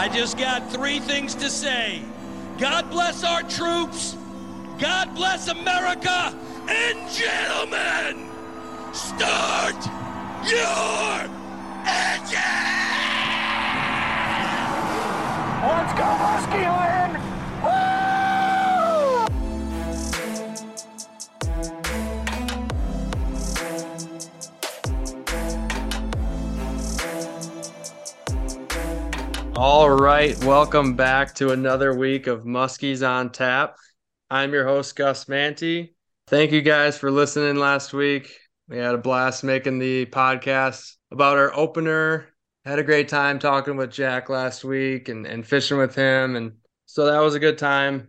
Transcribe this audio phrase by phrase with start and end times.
[0.00, 2.00] I just got three things to say.
[2.56, 4.16] God bless our troops.
[4.78, 6.34] God bless America.
[6.70, 8.26] And gentlemen,
[8.94, 9.76] start
[10.48, 11.28] your
[11.84, 12.40] engine!
[15.68, 16.99] Let's go, Muskeland!
[29.62, 33.76] All right, welcome back to another week of Muskies on Tap.
[34.30, 35.94] I'm your host, Gus Manti.
[36.28, 38.34] Thank you guys for listening last week.
[38.70, 42.28] We had a blast making the podcast about our opener.
[42.64, 46.36] Had a great time talking with Jack last week and, and fishing with him.
[46.36, 46.52] And
[46.86, 48.08] so that was a good time.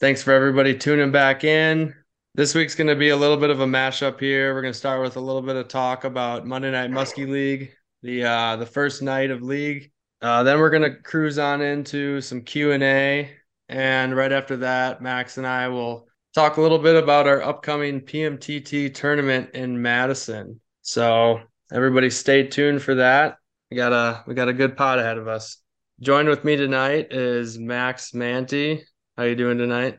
[0.00, 1.94] Thanks for everybody tuning back in.
[2.34, 4.54] This week's going to be a little bit of a mashup here.
[4.54, 7.74] We're going to start with a little bit of talk about Monday Night Muskie League,
[8.02, 9.89] the uh, the first night of league
[10.22, 13.30] uh, then we're gonna cruise on into some Q and A,
[13.68, 18.00] and right after that, Max and I will talk a little bit about our upcoming
[18.00, 20.60] PMTT tournament in Madison.
[20.82, 21.40] So
[21.72, 23.36] everybody, stay tuned for that.
[23.70, 25.56] We got a we got a good pot ahead of us.
[26.00, 28.84] Joined with me tonight is Max Manti.
[29.16, 29.98] How you doing tonight?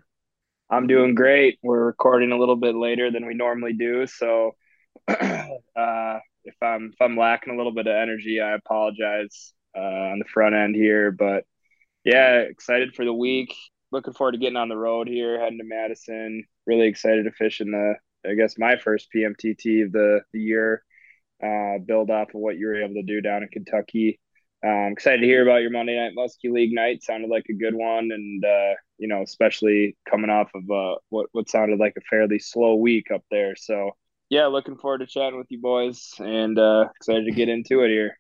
[0.70, 1.60] I'm doing great.
[1.62, 4.56] We're recording a little bit later than we normally do, so
[5.08, 9.80] uh, if I'm if I'm lacking a little bit of energy, I apologize uh,
[10.12, 11.12] on the front end here.
[11.12, 11.46] But
[12.04, 13.56] yeah, excited for the week.
[13.92, 16.46] Looking forward to getting on the road here, heading to Madison.
[16.66, 20.84] Really excited to fish in the, I guess, my first PMTT of the, the year.
[21.44, 24.20] Uh, build off of what you were able to do down in Kentucky.
[24.64, 27.02] Um, excited to hear about your Monday Night Muskie League night.
[27.02, 31.28] Sounded like a good one, and uh, you know, especially coming off of uh, what
[31.32, 33.56] what sounded like a fairly slow week up there.
[33.56, 33.92] So,
[34.30, 37.90] yeah, looking forward to chatting with you boys, and uh, excited to get into it
[37.90, 38.20] here.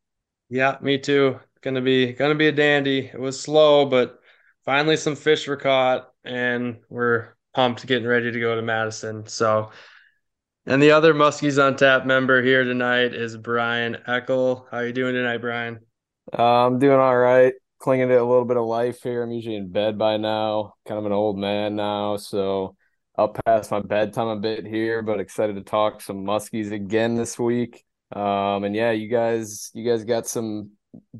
[0.52, 1.39] Yeah, me too.
[1.61, 3.06] Gonna be gonna be a dandy.
[3.06, 4.19] It was slow, but
[4.66, 9.25] finally some fish were caught, and we're pumped getting ready to go to Madison.
[9.28, 9.72] So,
[10.66, 14.66] and the other Muskies on Tap member here tonight is Brian Eckel.
[14.69, 15.79] How you doing tonight, Brian?
[16.38, 17.53] Uh, I'm doing all right.
[17.79, 19.23] Clinging to a little bit of life here.
[19.23, 20.73] I'm usually in bed by now.
[20.85, 22.75] Kind of an old man now, so
[23.17, 25.01] I'll pass my bedtime a bit here.
[25.01, 27.85] But excited to talk some Muskies again this week.
[28.11, 30.72] Um, and yeah, you guys, you guys got some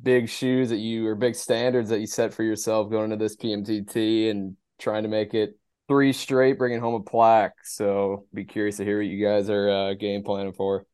[0.02, 3.38] big shoes that you or big standards that you set for yourself going into this
[3.38, 5.58] PMTT and trying to make it
[5.88, 7.56] three straight, bringing home a plaque.
[7.64, 10.86] So be curious to hear what you guys are uh, game planning for.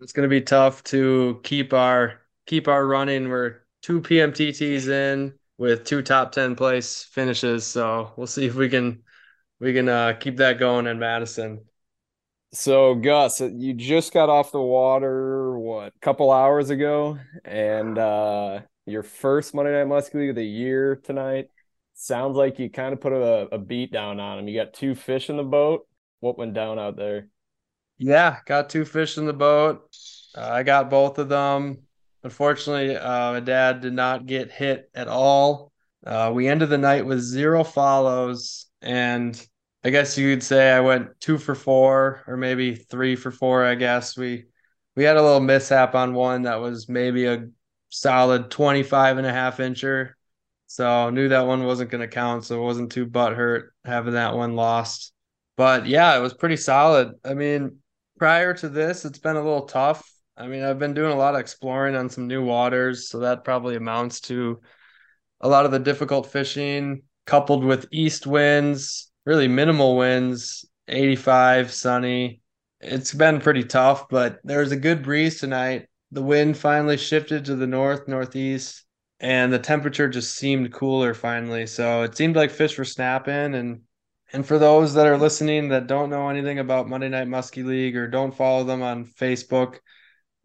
[0.00, 3.28] It's going to be tough to keep our keep our running.
[3.28, 8.68] We're two PMTTs in with two top ten place finishes, so we'll see if we
[8.68, 9.02] can
[9.60, 11.64] we can uh, keep that going in Madison.
[12.52, 18.60] So Gus, you just got off the water what a couple hours ago, and uh,
[18.86, 21.48] your first Monday Night League of the year tonight.
[21.94, 24.48] Sounds like you kind of put a, a beat down on him.
[24.48, 25.86] You got two fish in the boat.
[26.20, 27.28] What went down out there?
[27.98, 29.88] Yeah, got two fish in the boat.
[30.36, 31.78] Uh, I got both of them.
[32.22, 35.72] Unfortunately, uh, my dad did not get hit at all.
[36.06, 39.46] Uh, we ended the night with zero follows and
[39.86, 43.64] I guess you could say I went two for four or maybe three for four.
[43.64, 44.46] I guess we
[44.96, 47.46] we had a little mishap on one that was maybe a
[47.88, 50.14] solid 25 and a half incher.
[50.66, 52.44] So knew that one wasn't going to count.
[52.44, 55.12] So it wasn't too butthurt having that one lost.
[55.56, 57.12] But yeah, it was pretty solid.
[57.24, 57.78] I mean,
[58.18, 60.04] prior to this, it's been a little tough.
[60.36, 63.08] I mean, I've been doing a lot of exploring on some new waters.
[63.08, 64.60] So that probably amounts to
[65.40, 72.40] a lot of the difficult fishing coupled with east winds really minimal winds, 85, sunny.
[72.80, 75.88] It's been pretty tough, but there was a good breeze tonight.
[76.12, 78.84] The wind finally shifted to the north, northeast,
[79.18, 81.66] and the temperature just seemed cooler finally.
[81.66, 83.82] So it seemed like fish were snapping and
[84.32, 87.96] and for those that are listening that don't know anything about Monday Night Muskie League
[87.96, 89.78] or don't follow them on Facebook,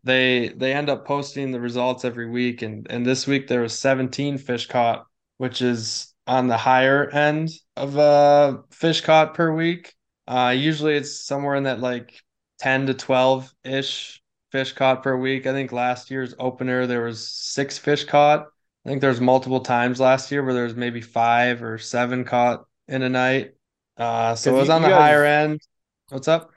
[0.04, 3.78] they they end up posting the results every week and and this week there was
[3.78, 5.06] 17 fish caught,
[5.38, 9.94] which is on the higher end of uh fish caught per week.
[10.28, 12.22] Uh usually it's somewhere in that like
[12.60, 14.22] 10 to 12 ish
[14.52, 15.48] fish caught per week.
[15.48, 18.48] I think last year's opener there was six fish caught.
[18.86, 22.66] I think there's multiple times last year where there was maybe five or seven caught
[22.88, 23.52] in a night.
[23.98, 25.62] Uh so it was on the guys, higher end.
[26.10, 26.52] What's up?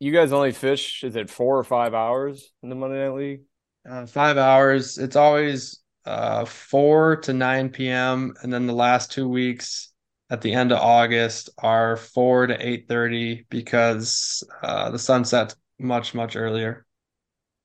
[0.00, 3.40] You guys only fish is it 4 or 5 hours in the Monday Night League?
[3.88, 4.98] Uh, 5 hours.
[4.98, 8.34] It's always uh, 4 to 9 p.m.
[8.42, 9.92] And then the last two weeks
[10.30, 16.14] at the end of August are 4 to 8.30 because uh, the sun sets much,
[16.14, 16.86] much earlier.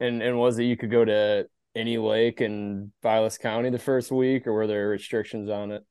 [0.02, 4.12] And and was it you could go to any lake in Vilas County the first
[4.12, 5.86] week, or were there restrictions on it?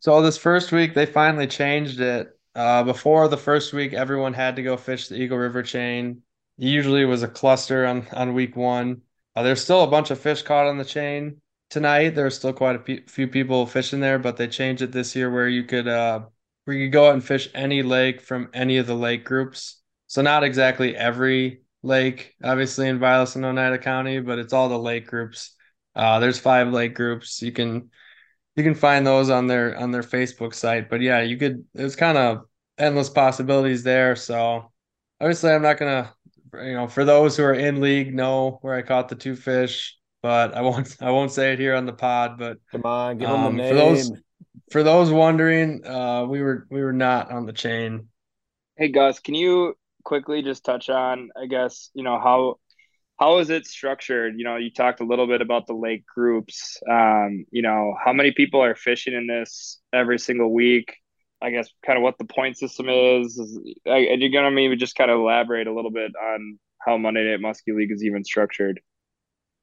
[0.00, 2.28] So this first week they finally changed it.
[2.54, 6.22] Uh, before the first week, everyone had to go fish the Eagle River chain.
[6.56, 9.00] Usually it was a cluster on on week one.
[9.34, 12.10] Uh, there's still a bunch of fish caught on the chain tonight.
[12.10, 15.48] There's still quite a few people fishing there, but they changed it this year where
[15.48, 16.20] you could uh
[16.64, 19.80] where you could go out and fish any lake from any of the lake groups.
[20.06, 24.78] So not exactly every lake, obviously in Vilas and Oneida County, but it's all the
[24.78, 25.54] lake groups.
[25.94, 27.42] Uh, there's five lake groups.
[27.42, 27.90] You can
[28.56, 30.88] you can find those on their on their Facebook site.
[30.88, 31.64] But yeah, you could.
[31.74, 32.46] There's kind of
[32.78, 34.16] endless possibilities there.
[34.16, 34.72] So
[35.20, 36.12] obviously, I'm not gonna,
[36.54, 39.96] you know, for those who are in league, know where I caught the two fish.
[40.24, 40.96] But I won't.
[41.02, 42.38] I won't say it here on the pod.
[42.38, 43.68] But come on, give them um, the name.
[43.68, 44.12] For those,
[44.70, 48.08] for those wondering, uh, we were we were not on the chain.
[48.78, 52.56] Hey Gus, can you quickly just touch on, I guess, you know how
[53.18, 54.38] how is it structured?
[54.38, 56.78] You know, you talked a little bit about the lake groups.
[56.90, 60.96] Um, you know, how many people are fishing in this every single week?
[61.42, 63.36] I guess kind of what the point system is.
[63.36, 67.30] is and you're gonna maybe just kind of elaborate a little bit on how Monday
[67.30, 68.80] Night Muskie League is even structured.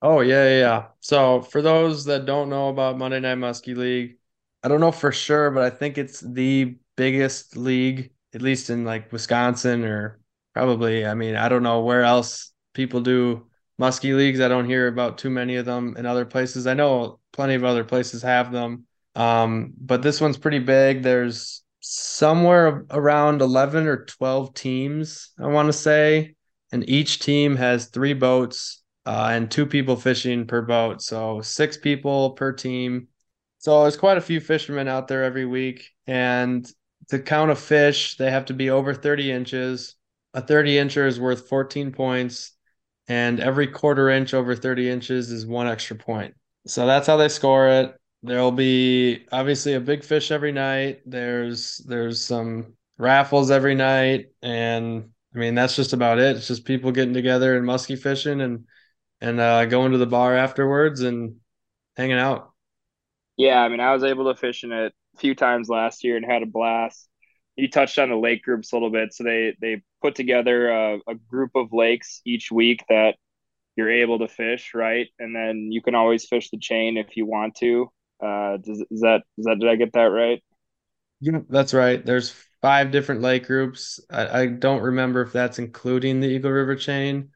[0.01, 0.87] Oh yeah, yeah, yeah.
[0.99, 4.17] So for those that don't know about Monday Night Muskie League,
[4.63, 8.83] I don't know for sure, but I think it's the biggest league, at least in
[8.83, 10.19] like Wisconsin or
[10.53, 11.05] probably.
[11.05, 13.47] I mean, I don't know where else people do
[13.79, 14.39] muskie leagues.
[14.39, 16.65] I don't hear about too many of them in other places.
[16.67, 18.85] I know plenty of other places have them.
[19.15, 21.03] Um, but this one's pretty big.
[21.03, 26.35] There's somewhere around 11 or 12 teams, I want to say,
[26.71, 31.01] and each team has three boats uh, and two people fishing per boat.
[31.01, 33.07] So six people per team.
[33.59, 35.89] So there's quite a few fishermen out there every week.
[36.07, 36.69] And
[37.09, 39.95] to count a fish, they have to be over 30 inches.
[40.33, 42.53] A 30 incher is worth 14 points
[43.07, 46.33] and every quarter inch over 30 inches is one extra point.
[46.65, 47.99] So that's how they score it.
[48.23, 51.01] There'll be obviously a big fish every night.
[51.05, 56.37] There's there's some raffles every night, and I mean that's just about it.
[56.37, 58.65] It's just people getting together and musky fishing and
[59.21, 61.37] and uh, going to the bar afterwards and
[61.95, 62.51] hanging out.
[63.37, 66.17] Yeah, I mean I was able to fish in it a few times last year
[66.17, 67.07] and had a blast
[67.55, 69.13] you touched on the lake groups a little bit.
[69.13, 73.15] So they they put together a, a, group of lakes each week that
[73.75, 75.07] you're able to fish, right?
[75.19, 77.91] And then you can always fish the chain if you want to.
[78.21, 80.43] Uh, does is that is that did I get that right?
[81.19, 82.03] Yeah, that's right.
[82.03, 83.99] There's five different lake groups.
[84.09, 87.29] I, I don't remember if that's including the Eagle River chain.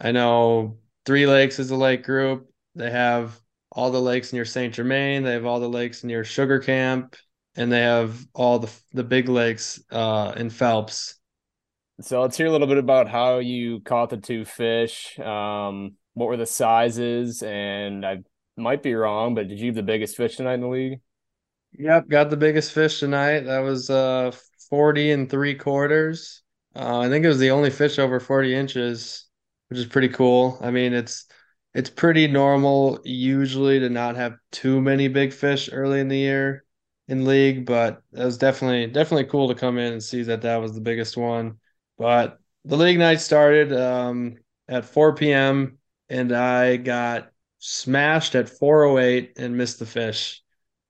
[0.00, 2.48] I know Three Lakes is a lake group.
[2.74, 3.38] They have
[3.70, 5.22] all the lakes near Saint Germain.
[5.22, 7.16] They have all the lakes near Sugar Camp
[7.56, 11.18] and they have all the the big lakes uh, in Phelps.
[12.00, 15.18] So let's hear a little bit about how you caught the two fish.
[15.18, 17.42] Um, what were the sizes?
[17.42, 18.22] And I
[18.56, 21.00] might be wrong, but did you have the biggest fish tonight in the league?
[21.78, 23.40] Yep, got the biggest fish tonight.
[23.40, 24.32] That was uh
[24.70, 26.42] 40 and three quarters.
[26.74, 29.26] Uh, I think it was the only fish over 40 inches,
[29.72, 30.58] which is pretty cool.
[30.60, 31.24] I mean, it's
[31.72, 36.64] it's pretty normal usually to not have too many big fish early in the year
[37.08, 40.58] in league, but it was definitely definitely cool to come in and see that that
[40.58, 41.58] was the biggest one.
[41.96, 44.36] But the league night started um,
[44.68, 45.78] at 4 p.m.
[46.10, 50.42] and I got smashed at 4:08 and missed the fish.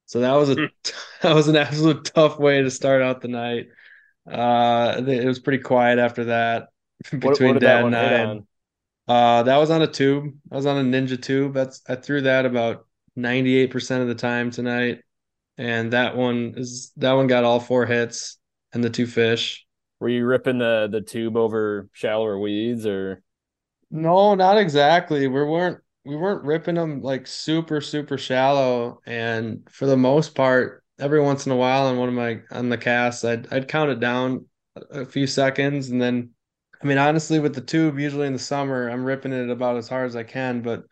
[0.07, 0.64] So that was a hmm.
[1.23, 3.68] that was an absolute tough way to start out the night.
[4.28, 6.71] Uh, it was pretty quiet after that
[7.11, 8.42] between what, what dad and I.
[9.12, 10.33] Uh, that was on a tube.
[10.50, 11.52] I was on a Ninja tube.
[11.52, 15.02] That's I threw that about 98% of the time tonight
[15.59, 18.38] and that one is that one got all four hits
[18.73, 19.66] and the two fish.
[20.00, 23.23] Were you ripping the the tube over shallower weeds or?
[23.90, 25.28] No, not exactly.
[25.28, 30.83] We weren't we weren't ripping them like super super shallow, and for the most part,
[30.99, 33.90] every once in a while on one of my on the casts, I'd I'd count
[33.90, 34.47] it down
[34.90, 36.31] a few seconds, and then,
[36.83, 39.89] I mean, honestly, with the tube, usually in the summer, I'm ripping it about as
[39.89, 40.85] hard as I can, but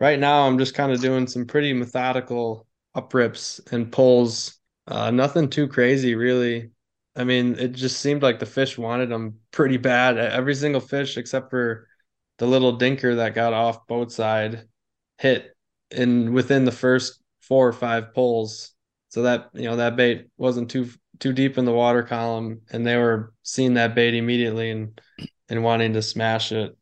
[0.00, 4.58] right now I'm just kind of doing some pretty methodical up rips and pulls.
[4.88, 6.70] Uh, nothing too crazy, really.
[7.14, 10.18] I mean, it just seemed like the fish wanted them pretty bad.
[10.18, 11.86] Every single fish, except for
[12.38, 14.64] the little dinker that got off both side,
[15.18, 15.56] hit
[15.92, 18.72] in within the first four or five pulls.
[19.10, 22.86] So that you know that bait wasn't too too deep in the water column, and
[22.86, 25.00] they were seeing that bait immediately and
[25.48, 26.76] and wanting to smash it.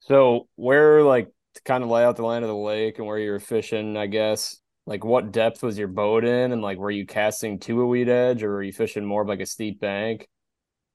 [0.00, 3.18] So where like to kind of lay out the land of the lake and where
[3.18, 7.04] you're fishing, I guess like what depth was your boat in and like were you
[7.04, 10.28] casting to a weed edge or were you fishing more of like a steep bank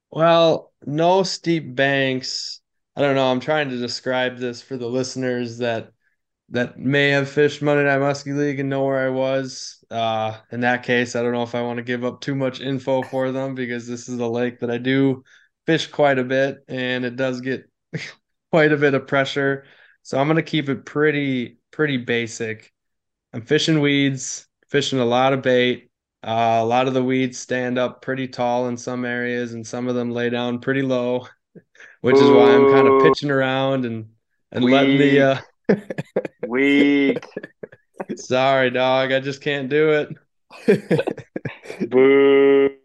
[0.09, 2.61] well no steep banks
[2.95, 5.91] i don't know i'm trying to describe this for the listeners that
[6.49, 9.81] that may have fished Monday Night Muskie League and know where I was.
[9.89, 12.59] Uh, in that case, I don't know if I want to give up too much
[12.59, 15.23] info for them because this is a lake that I do
[15.65, 17.69] fish quite a bit and it does get
[18.51, 19.65] quite a bit of pressure.
[20.03, 22.71] So I'm gonna keep it pretty pretty basic.
[23.33, 25.89] I'm fishing weeds, fishing a lot of bait.
[26.23, 29.87] Uh, a lot of the weeds stand up pretty tall in some areas, and some
[29.87, 31.27] of them lay down pretty low,
[32.01, 34.11] which is why I'm kind of pitching around and
[34.51, 34.69] and Weak.
[34.69, 35.41] letting the uh,
[36.41, 37.25] weak.
[38.15, 39.11] Sorry, dog.
[39.11, 40.09] I just can't do it.
[41.89, 42.80] Boo.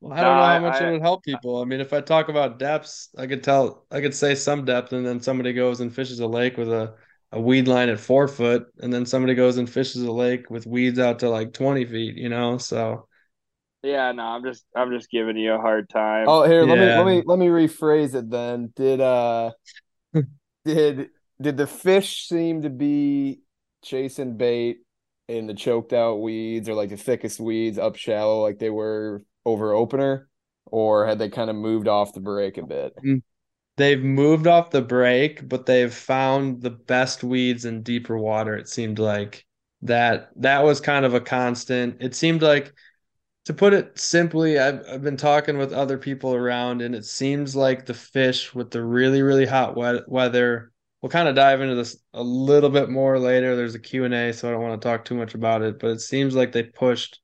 [0.00, 1.60] Well, I don't know how much I, it would help people.
[1.60, 4.92] I mean, if I talk about depths, I could tell, I could say some depth,
[4.92, 6.94] and then somebody goes and fishes a lake with a,
[7.32, 10.66] a weed line at four foot, and then somebody goes and fishes a lake with
[10.66, 12.56] weeds out to like 20 feet, you know?
[12.56, 13.08] So,
[13.82, 16.26] yeah, no, I'm just, I'm just giving you a hard time.
[16.28, 17.02] Oh, here, let yeah.
[17.04, 18.72] me, let me, let me rephrase it then.
[18.74, 19.50] Did, uh,
[20.64, 21.10] did,
[21.42, 23.40] did the fish seem to be
[23.82, 24.78] chasing bait
[25.28, 29.22] in the choked out weeds or like the thickest weeds up shallow like they were
[29.44, 30.28] over opener
[30.66, 32.94] or had they kind of moved off the break a bit?
[33.04, 33.22] Mm,
[33.76, 38.68] they've moved off the break but they've found the best weeds in deeper water it
[38.68, 39.46] seemed like.
[39.82, 42.02] That that was kind of a constant.
[42.02, 42.74] It seemed like
[43.46, 47.56] to put it simply I've, I've been talking with other people around and it seems
[47.56, 51.74] like the fish with the really really hot wet weather we'll kind of dive into
[51.74, 53.56] this a little bit more later.
[53.56, 56.00] There's a Q&A, so I don't want to talk too much about it, but it
[56.00, 57.20] seems like they pushed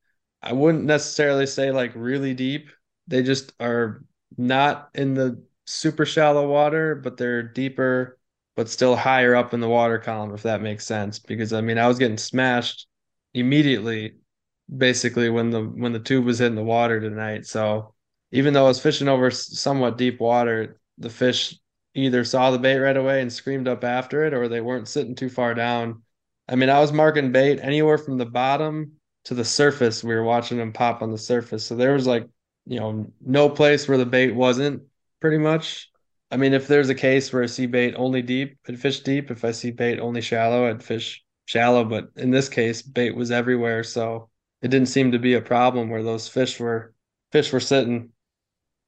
[0.46, 2.70] I wouldn't necessarily say like really deep.
[3.08, 4.04] They just are
[4.36, 8.18] not in the super shallow water, but they're deeper
[8.56, 11.78] but still higher up in the water column if that makes sense because I mean
[11.78, 12.86] I was getting smashed
[13.34, 14.14] immediately
[14.74, 17.46] basically when the when the tube was hitting the water tonight.
[17.46, 17.94] So
[18.32, 21.58] even though I was fishing over somewhat deep water, the fish
[21.94, 25.14] either saw the bait right away and screamed up after it or they weren't sitting
[25.14, 26.02] too far down.
[26.48, 28.92] I mean, I was marking bait anywhere from the bottom
[29.26, 30.02] to the surface.
[30.04, 31.66] We were watching them pop on the surface.
[31.66, 32.28] So there was like,
[32.66, 34.82] you know, no place where the bait wasn't
[35.20, 35.90] pretty much.
[36.30, 39.30] I mean, if there's a case where I see bait only deep, I'd fish deep.
[39.30, 41.84] If I see bait only shallow, I'd fish shallow.
[41.84, 43.84] But in this case, bait was everywhere.
[43.84, 44.30] So
[44.62, 46.94] it didn't seem to be a problem where those fish were
[47.32, 48.10] fish were sitting.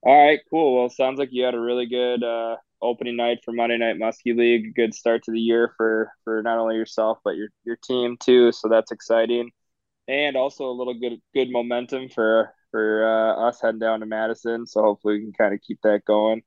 [0.03, 0.79] All right, cool.
[0.79, 4.37] Well, sounds like you had a really good uh, opening night for Monday Night Muskie
[4.37, 4.75] League.
[4.75, 8.53] Good start to the year for for not only yourself but your your team too.
[8.53, 9.51] So that's exciting,
[10.09, 14.67] and also a little good good momentum for for uh, us heading down to Madison.
[14.67, 16.43] So hopefully we can kind of keep that going.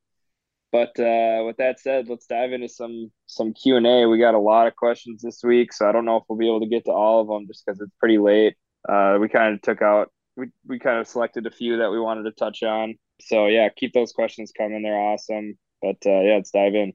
[0.72, 4.08] But uh, with that said, let's dive into some some Q and A.
[4.08, 6.48] We got a lot of questions this week, so I don't know if we'll be
[6.48, 8.56] able to get to all of them just because it's pretty late.
[8.88, 12.00] Uh, we kind of took out we we kind of selected a few that we
[12.00, 12.96] wanted to touch on.
[13.20, 14.82] So yeah, keep those questions coming.
[14.82, 15.58] They're awesome.
[15.82, 16.94] But uh, yeah, let's dive in.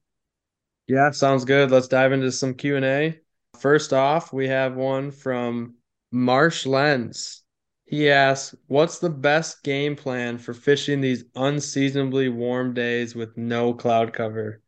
[0.87, 1.71] Yeah, sounds good.
[1.71, 3.19] Let's dive into some Q and A.
[3.59, 5.75] First off, we have one from
[6.17, 7.43] Marsh Lens.
[7.85, 13.75] He asks, "What's the best game plan for fishing these unseasonably warm days with no
[13.75, 14.63] cloud cover?"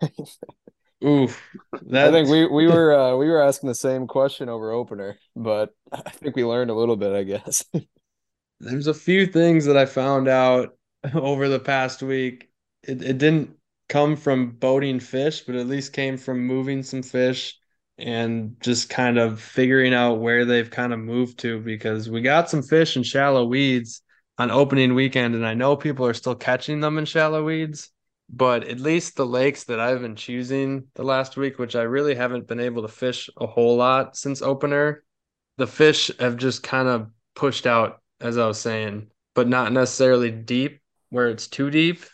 [1.04, 1.42] Oof.
[1.86, 2.08] That...
[2.08, 5.70] I think we we were uh, we were asking the same question over opener, but
[5.92, 7.14] I think we learned a little bit.
[7.14, 7.64] I guess
[8.60, 10.76] there's a few things that I found out
[11.14, 12.50] over the past week.
[12.82, 13.56] It it didn't
[13.88, 17.59] come from boating fish, but at least came from moving some fish
[18.00, 22.50] and just kind of figuring out where they've kind of moved to because we got
[22.50, 24.02] some fish in shallow weeds
[24.38, 27.90] on opening weekend and I know people are still catching them in shallow weeds,
[28.28, 32.14] but at least the lakes that I've been choosing the last week, which I really
[32.14, 35.04] haven't been able to fish a whole lot since opener,
[35.58, 40.30] the fish have just kind of pushed out as I was saying, but not necessarily
[40.30, 40.80] deep
[41.10, 42.04] where it's too deep.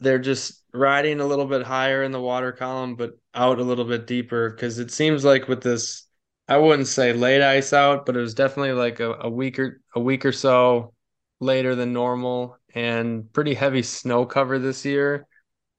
[0.00, 3.84] They're just riding a little bit higher in the water column, but out a little
[3.84, 6.06] bit deeper because it seems like with this,
[6.48, 9.80] I wouldn't say late ice out, but it was definitely like a, a week or
[9.94, 10.94] a week or so
[11.40, 15.26] later than normal and pretty heavy snow cover this year.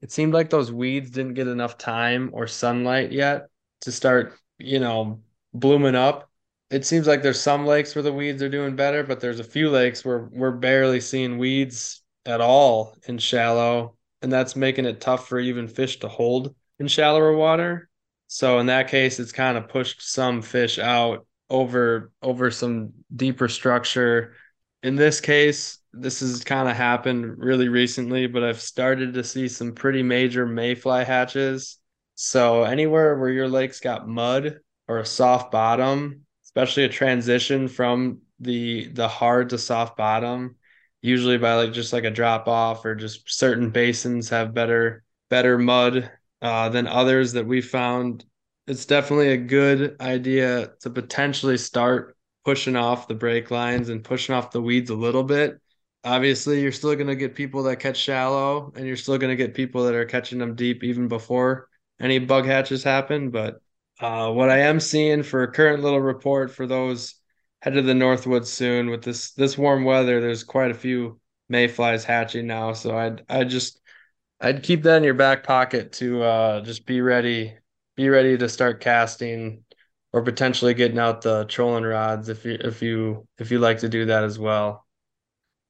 [0.02, 3.48] It seemed like those weeds didn't get enough time or sunlight yet
[3.82, 5.22] to start, you know,
[5.54, 6.30] blooming up.
[6.70, 9.44] It seems like there's some lakes where the weeds are doing better, but there's a
[9.44, 15.02] few lakes where we're barely seeing weeds at all in shallow and that's making it
[15.02, 17.90] tough for even fish to hold in shallower water.
[18.28, 23.50] So in that case, it's kind of pushed some fish out over over some deeper
[23.50, 24.34] structure.
[24.84, 29.48] In this case, this has kind of happened really recently, but I've started to see
[29.48, 31.78] some pretty major mayfly hatches.
[32.16, 38.20] So anywhere where your lake's got mud or a soft bottom, especially a transition from
[38.40, 40.56] the the hard to soft bottom,
[41.02, 45.58] usually by like just like a drop off or just certain basins have better better
[45.58, 48.26] mud uh, than others that we found
[48.68, 52.16] it's definitely a good idea to potentially start
[52.46, 55.60] pushing off the break lines and pushing off the weeds a little bit.
[56.04, 59.36] Obviously, you're still going to get people that catch shallow and you're still going to
[59.36, 61.68] get people that are catching them deep even before
[62.00, 63.30] any bug hatches happen.
[63.30, 63.62] But
[64.00, 67.16] uh, what I am seeing for a current little report for those
[67.62, 72.04] head to the Northwoods soon with this this warm weather, there's quite a few mayflies
[72.04, 72.74] hatching now.
[72.74, 73.80] So I'd I just
[74.42, 77.58] I'd keep that in your back pocket to uh, just be ready
[77.96, 79.64] be ready to start casting
[80.14, 83.90] or potentially getting out the trolling rods if you if you if you like to
[83.90, 84.86] do that as well.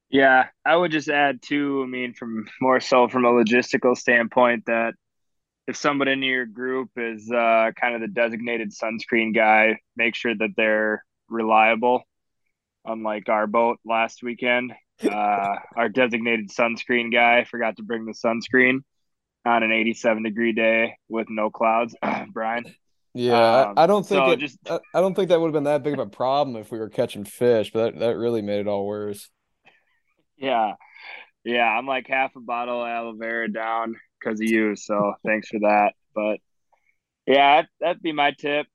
[0.10, 1.84] Yeah, I would just add too.
[1.84, 4.94] I mean, from more so from a logistical standpoint, that
[5.68, 10.36] if somebody in your group is uh, kind of the designated sunscreen guy, make sure
[10.36, 12.04] that they're reliable.
[12.86, 14.74] Unlike our boat last weekend,
[15.04, 18.80] uh, our designated sunscreen guy forgot to bring the sunscreen
[19.46, 21.96] on an 87 degree day with no clouds.
[22.32, 22.66] Brian.
[23.14, 25.66] Yeah, um, I don't think so it, just I don't think that would have been
[25.66, 28.62] that big of a problem if we were catching fish, but that, that really made
[28.62, 29.30] it all worse.
[30.38, 30.76] Yeah,
[31.44, 34.76] yeah, I'm like half a bottle of aloe vera down because of you.
[34.76, 35.94] So thanks for that.
[36.16, 36.38] But
[37.26, 38.68] yeah, that'd be my tip.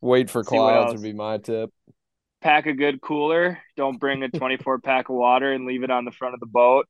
[0.00, 1.70] Wait for clouds would be my tip.
[2.40, 3.58] Pack a good cooler.
[3.76, 6.46] Don't bring a 24 pack of water and leave it on the front of the
[6.46, 6.86] boat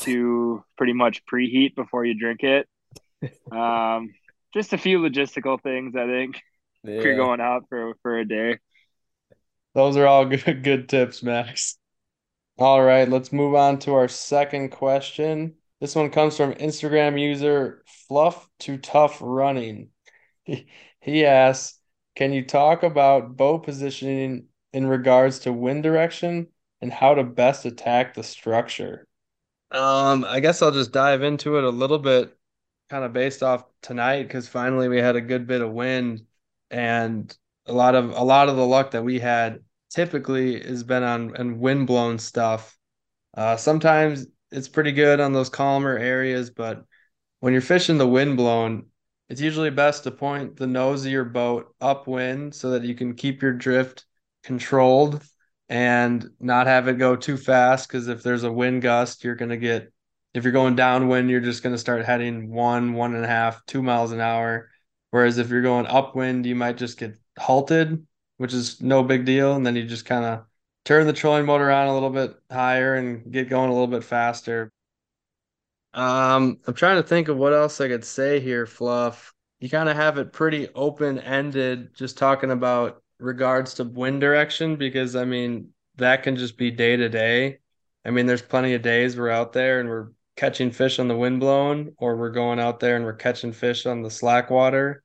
[0.00, 2.68] to pretty much preheat before you drink it.
[3.52, 4.12] Um,
[4.52, 6.40] just a few logistical things, I think.
[6.82, 6.94] Yeah.
[6.94, 8.58] If you're going out for for a day.
[9.74, 11.76] Those are all good good tips, Max.
[12.58, 15.54] All right, let's move on to our second question.
[15.80, 19.90] This one comes from Instagram user Fluff to Tough Running.
[20.44, 20.68] He,
[21.00, 21.79] he asks,
[22.20, 26.48] "Can you talk about bow positioning in regards to wind direction
[26.82, 29.08] and how to best attack the structure?"
[29.70, 32.36] Um, I guess I'll just dive into it a little bit,
[32.90, 36.26] kind of based off tonight, because finally we had a good bit of wind,
[36.70, 41.02] and a lot of a lot of the luck that we had typically has been
[41.02, 42.78] on and wind blown stuff.
[43.34, 46.84] Uh, sometimes it's pretty good on those calmer areas, but
[47.38, 48.89] when you're fishing the wind blown,
[49.30, 53.14] it's usually best to point the nose of your boat upwind so that you can
[53.14, 54.04] keep your drift
[54.42, 55.22] controlled
[55.68, 59.50] and not have it go too fast because if there's a wind gust, you're going
[59.50, 59.92] to get,
[60.34, 63.64] if you're going downwind, you're just going to start heading one, one and a half,
[63.66, 64.68] two miles an hour.
[65.12, 68.04] Whereas if you're going upwind, you might just get halted,
[68.38, 69.54] which is no big deal.
[69.54, 70.44] And then you just kind of
[70.84, 74.02] turn the trolling motor on a little bit higher and get going a little bit
[74.02, 74.72] faster.
[75.92, 79.34] Um, I'm trying to think of what else I could say here, Fluff.
[79.58, 84.76] You kind of have it pretty open ended, just talking about regards to wind direction
[84.76, 87.58] because I mean that can just be day to day.
[88.04, 91.16] I mean, there's plenty of days we're out there and we're catching fish on the
[91.16, 95.02] wind blown, or we're going out there and we're catching fish on the slack water.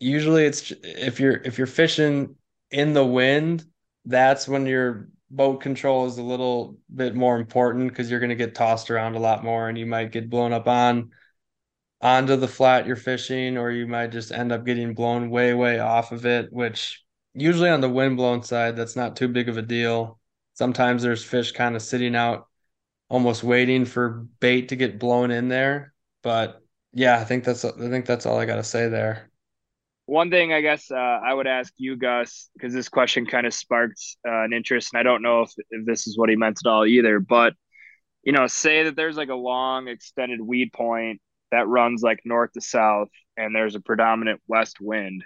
[0.00, 2.36] Usually, it's if you're if you're fishing
[2.70, 3.64] in the wind,
[4.06, 8.36] that's when your boat control is a little bit more important because you're going to
[8.36, 11.10] get tossed around a lot more, and you might get blown up on
[12.00, 15.78] onto the flat you're fishing, or you might just end up getting blown way way
[15.78, 19.56] off of it, which usually on the wind blown side, that's not too big of
[19.56, 20.20] a deal.
[20.54, 22.48] Sometimes there's fish kind of sitting out,
[23.08, 25.94] almost waiting for bait to get blown in there.
[26.22, 26.60] But
[26.92, 29.31] yeah, I think that's I think that's all I got to say there.
[30.06, 33.54] One thing I guess uh, I would ask you, Gus, because this question kind of
[33.54, 36.58] sparked uh, an interest, and I don't know if, if this is what he meant
[36.64, 37.20] at all either.
[37.20, 37.54] But
[38.24, 42.52] you know, say that there's like a long extended weed point that runs like north
[42.52, 45.24] to south, and there's a predominant west wind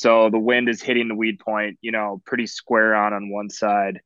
[0.00, 3.50] so the wind is hitting the weed point, you know, pretty square on on one
[3.50, 4.00] side.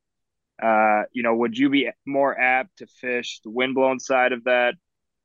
[0.61, 4.73] Uh, you know, would you be more apt to fish the windblown side of that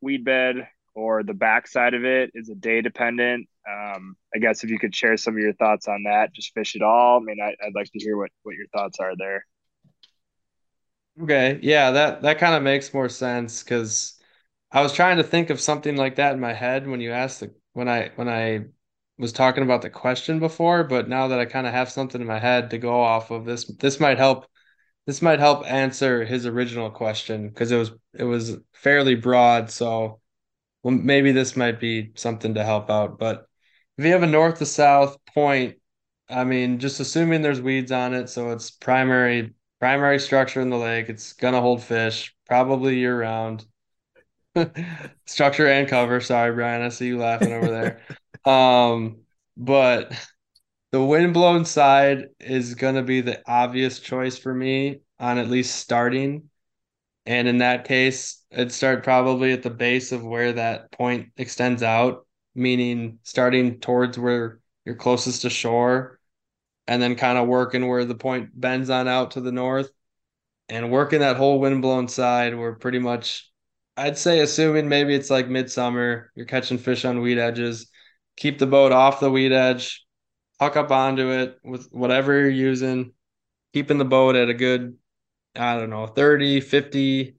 [0.01, 2.31] weed bed or the back side of it?
[2.35, 3.49] Is it day dependent?
[3.68, 6.75] Um, I guess if you could share some of your thoughts on that, just fish
[6.75, 7.20] it all.
[7.20, 9.46] I mean, I, would like to hear what what your thoughts are there.
[11.23, 14.18] Okay, yeah, that that kind of makes more sense because
[14.73, 17.40] I was trying to think of something like that in my head when you asked
[17.40, 18.66] the when I when I
[19.18, 22.27] was talking about the question before, but now that I kind of have something in
[22.27, 24.46] my head to go off of this, this might help.
[25.07, 29.70] This might help answer his original question because it was it was fairly broad.
[29.70, 30.20] So
[30.83, 33.18] well, maybe this might be something to help out.
[33.18, 33.49] But
[34.01, 35.77] if you have a north to south point,
[36.31, 40.79] I mean, just assuming there's weeds on it, so it's primary primary structure in the
[40.79, 41.11] lake.
[41.11, 43.67] It's gonna hold fish probably year round.
[45.27, 46.21] structure and cover.
[46.21, 46.81] Sorry, Brian.
[46.81, 48.01] I see you laughing over there.
[48.47, 49.19] Um,
[49.59, 50.15] but
[50.93, 55.77] the windblown side is going to be the obvious choice for me on at least
[55.77, 56.49] starting.
[57.27, 61.83] And in that case, it'd start probably at the base of where that point extends
[61.83, 66.19] out, meaning starting towards where you're closest to shore,
[66.87, 69.91] and then kind of working where the point bends on out to the north,
[70.69, 72.57] and working that whole windblown side.
[72.57, 73.51] We're pretty much,
[73.97, 77.91] I'd say, assuming maybe it's like midsummer, you're catching fish on weed edges.
[78.37, 80.07] Keep the boat off the weed edge,
[80.59, 83.13] hook up onto it with whatever you're using,
[83.73, 84.97] keeping the boat at a good,
[85.55, 87.37] I don't know, 30, 50,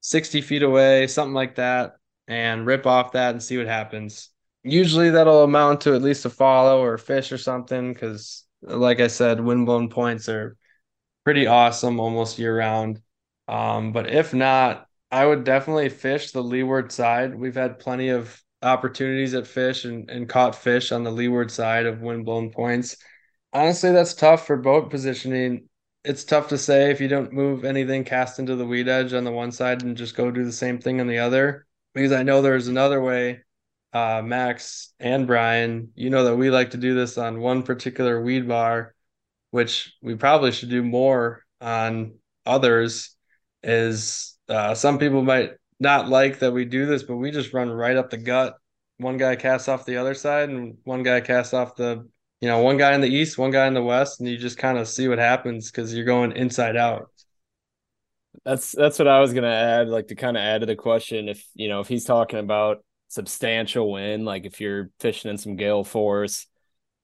[0.00, 1.94] 60 feet away, something like that,
[2.28, 4.31] and rip off that and see what happens.
[4.64, 9.00] Usually that'll amount to at least a follow or a fish or something because, like
[9.00, 10.56] I said, windblown points are
[11.24, 13.00] pretty awesome almost year round.
[13.48, 17.34] Um, but if not, I would definitely fish the leeward side.
[17.34, 21.86] We've had plenty of opportunities at fish and, and caught fish on the leeward side
[21.86, 22.96] of windblown points.
[23.52, 25.68] Honestly, that's tough for boat positioning.
[26.04, 29.24] It's tough to say if you don't move anything cast into the weed edge on
[29.24, 31.66] the one side and just go do the same thing on the other.
[31.94, 33.40] Because I know there's another way.
[33.92, 38.22] Uh, Max and Brian, you know that we like to do this on one particular
[38.22, 38.94] weed bar,
[39.50, 42.14] which we probably should do more on
[42.46, 43.14] others.
[43.62, 47.70] Is uh, some people might not like that we do this, but we just run
[47.70, 48.54] right up the gut.
[48.96, 52.08] One guy casts off the other side, and one guy casts off the,
[52.40, 54.58] you know, one guy in the east, one guy in the west, and you just
[54.58, 57.10] kind of see what happens because you're going inside out.
[58.44, 61.28] That's that's what I was gonna add, like to kind of add to the question.
[61.28, 65.56] If you know, if he's talking about substantial wind, like if you're fishing in some
[65.56, 66.46] gale force,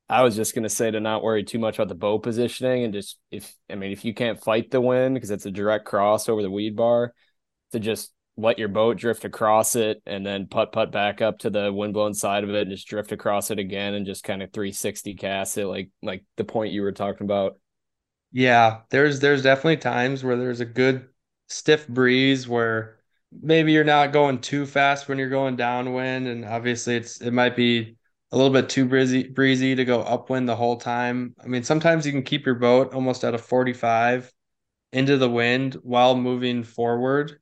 [0.09, 2.95] I was just gonna say to not worry too much about the bow positioning and
[2.95, 6.31] just if I mean if you can't fight the wind because it's a direct cross
[6.31, 7.13] over the weed bar,
[7.73, 11.51] to just let your boat drift across it and then putt putt back up to
[11.51, 14.51] the windblown side of it and just drift across it again and just kind of
[14.53, 17.59] 360 cast it like like the point you were talking about.
[18.33, 21.09] Yeah, there's there's definitely times where there's a good
[21.49, 22.98] stiff breeze where
[23.33, 27.57] maybe you're not going too fast when you're going downwind and obviously it's it might
[27.57, 27.97] be
[28.33, 31.35] a little bit too breezy breezy to go upwind the whole time.
[31.43, 34.33] I mean, sometimes you can keep your boat almost at a 45
[34.93, 37.39] into the wind while moving forward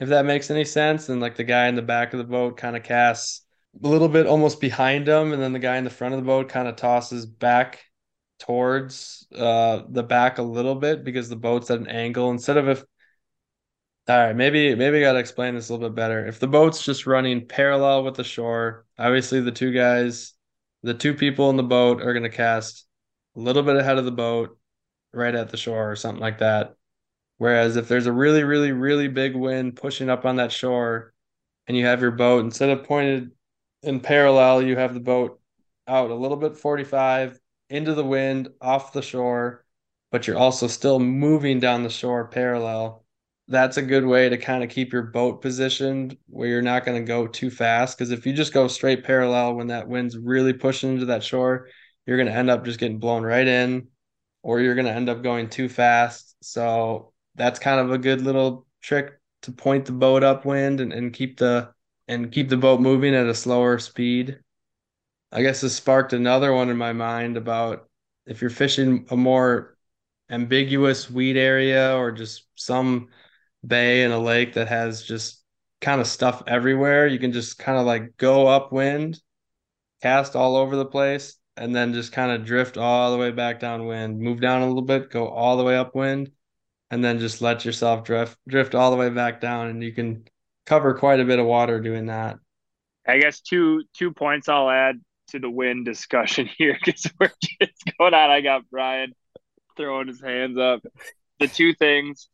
[0.00, 1.08] if that makes any sense.
[1.08, 3.42] And like the guy in the back of the boat kind of casts
[3.82, 6.26] a little bit almost behind him, and then the guy in the front of the
[6.26, 7.80] boat kind of tosses back
[8.40, 12.68] towards uh the back a little bit because the boat's at an angle instead of
[12.68, 12.84] if
[14.08, 16.84] all right maybe maybe i gotta explain this a little bit better if the boat's
[16.84, 20.34] just running parallel with the shore obviously the two guys
[20.82, 22.86] the two people in the boat are to cast
[23.36, 24.58] a little bit ahead of the boat
[25.12, 26.74] right at the shore or something like that
[27.38, 31.14] Whereas if there's a really, really, really big wind pushing up on that shore
[31.66, 33.30] and you have your boat, instead of pointed
[33.82, 35.40] in parallel, you have the boat
[35.86, 37.38] out a little bit 45
[37.70, 39.64] into the wind off the shore,
[40.10, 43.04] but you're also still moving down the shore parallel.
[43.48, 47.02] That's a good way to kind of keep your boat positioned where you're not going
[47.02, 47.96] to go too fast.
[47.96, 51.68] Because if you just go straight parallel when that wind's really pushing into that shore,
[52.06, 53.88] you're going to end up just getting blown right in,
[54.42, 56.36] or you're going to end up going too fast.
[56.42, 61.12] So that's kind of a good little trick to point the boat upwind and, and
[61.12, 61.70] keep the
[62.06, 64.38] and keep the boat moving at a slower speed.
[65.30, 67.88] I guess this sparked another one in my mind about
[68.26, 69.76] if you're fishing a more
[70.30, 73.08] ambiguous weed area or just some
[73.66, 75.42] bay and a lake that has just
[75.80, 79.20] kind of stuff everywhere, you can just kind of like go upwind,
[80.02, 83.60] cast all over the place, and then just kind of drift all the way back
[83.60, 86.30] downwind, move down a little bit, go all the way upwind,
[86.90, 90.24] and then just let yourself drift drift all the way back down and you can
[90.66, 92.38] cover quite a bit of water doing that.
[93.06, 97.92] I guess two two points i'll add to the wind discussion here because we're just
[97.98, 99.14] going on i got brian
[99.78, 100.84] throwing his hands up.
[101.38, 102.28] The two things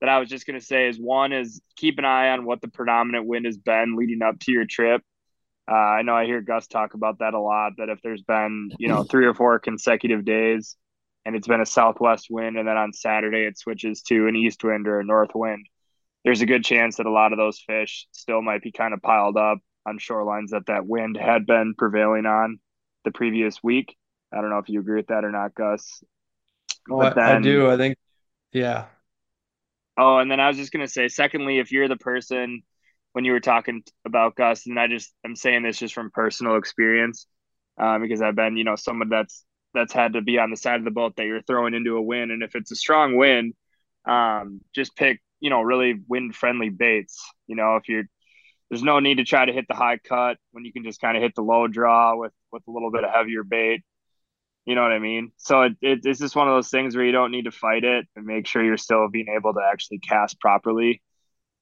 [0.00, 2.60] that i was just going to say is one is keep an eye on what
[2.60, 5.02] the predominant wind has been leading up to your trip
[5.70, 8.70] uh, i know i hear gus talk about that a lot that if there's been
[8.78, 10.76] you know three or four consecutive days
[11.26, 14.62] and it's been a southwest wind, and then on Saturday it switches to an east
[14.62, 15.66] wind or a north wind.
[16.24, 19.02] There's a good chance that a lot of those fish still might be kind of
[19.02, 22.60] piled up on shorelines that that wind had been prevailing on
[23.04, 23.96] the previous week.
[24.32, 26.00] I don't know if you agree with that or not, Gus.
[26.88, 27.68] Oh, then, I do.
[27.68, 27.96] I think,
[28.52, 28.84] yeah.
[29.96, 32.62] Oh, and then I was just gonna say, secondly, if you're the person
[33.12, 36.56] when you were talking about Gus, and I just I'm saying this just from personal
[36.56, 37.26] experience,
[37.78, 40.78] um, because I've been, you know, someone that's that's had to be on the side
[40.80, 42.30] of the boat that you're throwing into a wind.
[42.32, 43.54] And if it's a strong wind,
[44.06, 47.22] um, just pick, you know, really wind friendly baits.
[47.46, 48.04] You know, if you're,
[48.70, 51.16] there's no need to try to hit the high cut when you can just kind
[51.16, 53.82] of hit the low draw with, with a little bit of heavier bait.
[54.66, 55.32] You know what I mean?
[55.38, 57.84] So it, it, it's just one of those things where you don't need to fight
[57.84, 61.02] it and make sure you're still being able to actually cast properly.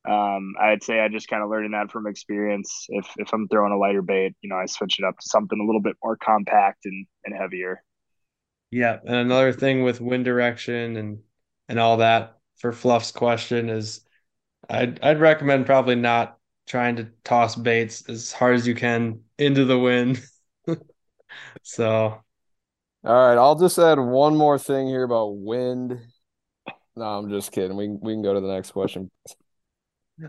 [0.09, 2.87] um, I'd say I just kind of learning that from experience.
[2.91, 5.61] If if I'm throwing a lighter bait, you know, I switch it up to something
[5.61, 7.83] a little bit more compact and and heavier.
[8.71, 11.23] Yeah, and another thing with wind direction and
[11.69, 14.01] and all that for Fluff's question is,
[14.71, 19.67] I'd I'd recommend probably not trying to toss baits as hard as you can into
[19.67, 20.25] the wind.
[21.63, 22.24] so,
[23.05, 26.01] all right, I'll just add one more thing here about wind.
[26.97, 27.77] No, I'm just kidding.
[27.77, 29.11] We we can go to the next question.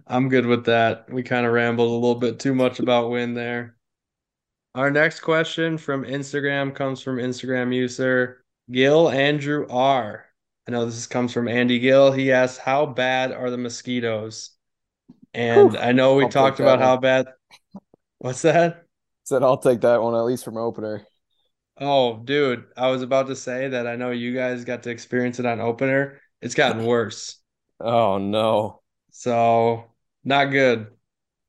[0.07, 1.11] I'm good with that.
[1.11, 3.75] We kind of rambled a little bit too much about wind there.
[4.73, 10.25] Our next question from Instagram comes from Instagram user Gil Andrew R.
[10.67, 12.11] I know this comes from Andy Gill.
[12.11, 14.51] He asks, How bad are the mosquitoes?
[15.33, 17.27] And Whew, I know we I'll talked about how bad.
[18.17, 18.85] What's that?
[19.23, 21.05] Said I'll take that one, at least from opener.
[21.79, 22.65] Oh, dude.
[22.77, 25.59] I was about to say that I know you guys got to experience it on
[25.59, 26.21] opener.
[26.41, 27.37] It's gotten worse.
[27.79, 28.81] oh, no.
[29.11, 29.85] So
[30.23, 30.87] not good.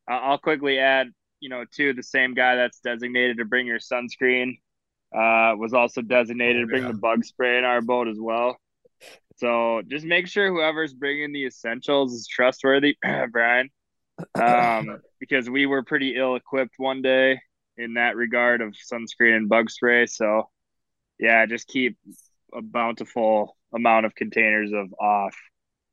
[0.08, 1.08] I'll quickly add,
[1.40, 4.58] you know, to the same guy that's designated to bring your sunscreen
[5.14, 6.92] uh, was also designated oh, to bring yeah.
[6.92, 8.56] the bug spray in our boat as well.
[9.36, 12.96] So just make sure whoever's bringing the essentials is trustworthy,
[13.30, 13.68] Brian,
[14.34, 17.38] um, because we were pretty ill equipped one day
[17.76, 20.06] in that regard of sunscreen and bug spray.
[20.06, 20.50] So
[21.18, 21.96] yeah, just keep
[22.54, 25.36] a bountiful amount of containers of off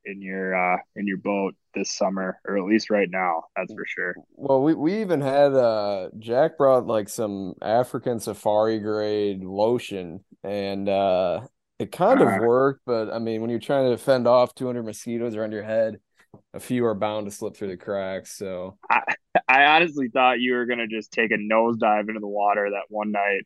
[0.04, 3.86] in your uh in your boat this summer or at least right now that's for
[3.86, 10.20] sure well we, we even had uh jack brought like some african safari grade lotion
[10.42, 11.40] and uh
[11.78, 14.82] it kind of uh, worked but i mean when you're trying to fend off 200
[14.82, 15.98] mosquitoes around your head
[16.52, 18.78] a few are bound to slip through the cracks so.
[18.90, 19.02] I,
[19.48, 23.12] I honestly thought you were gonna just take a nosedive into the water that one
[23.12, 23.42] night.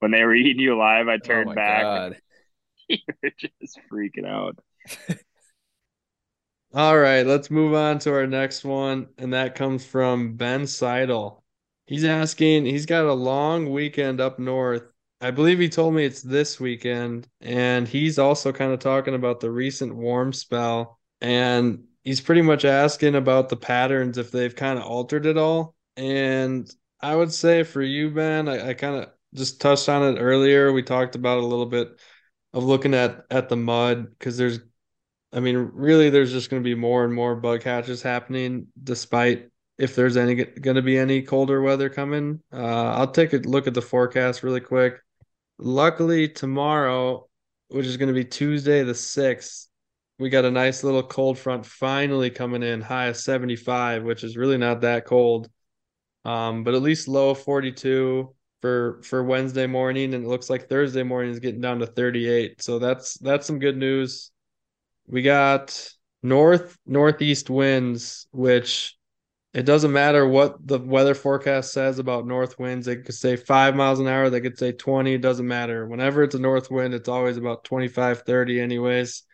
[0.00, 2.22] When they were eating you alive i oh turned oh back.
[2.88, 4.58] You were just freaking out.
[6.74, 11.44] All right, let's move on to our next one, and that comes from Ben Seidel.
[11.86, 14.84] He's asking, he's got a long weekend up north.
[15.20, 19.40] I believe he told me it's this weekend, and he's also kind of talking about
[19.40, 24.78] the recent warm spell, and he's pretty much asking about the patterns if they've kind
[24.78, 25.74] of altered it all.
[25.96, 30.20] And I would say for you, Ben, I, I kind of just touched on it
[30.20, 30.72] earlier.
[30.72, 31.98] We talked about a little bit
[32.52, 34.60] of looking at at the mud because there's
[35.32, 39.48] I mean, really, there's just going to be more and more bug hatches happening, despite
[39.78, 42.40] if there's any going to be any colder weather coming.
[42.52, 45.00] Uh, I'll take a look at the forecast really quick.
[45.58, 47.28] Luckily, tomorrow,
[47.68, 49.68] which is going to be Tuesday the sixth,
[50.22, 54.36] we got a nice little cold front finally coming in, high of 75, which is
[54.36, 55.50] really not that cold.
[56.24, 61.02] Um, but at least low 42 for for Wednesday morning, and it looks like Thursday
[61.02, 62.62] morning is getting down to 38.
[62.62, 64.32] So that's that's some good news
[65.06, 65.90] we got
[66.22, 68.96] north northeast winds, which
[69.52, 72.86] it doesn't matter what the weather forecast says about north winds.
[72.86, 75.86] They could say five miles an hour, they could say 20, it doesn't matter.
[75.86, 79.24] Whenever it's a north wind, it's always about 25, 30, anyways.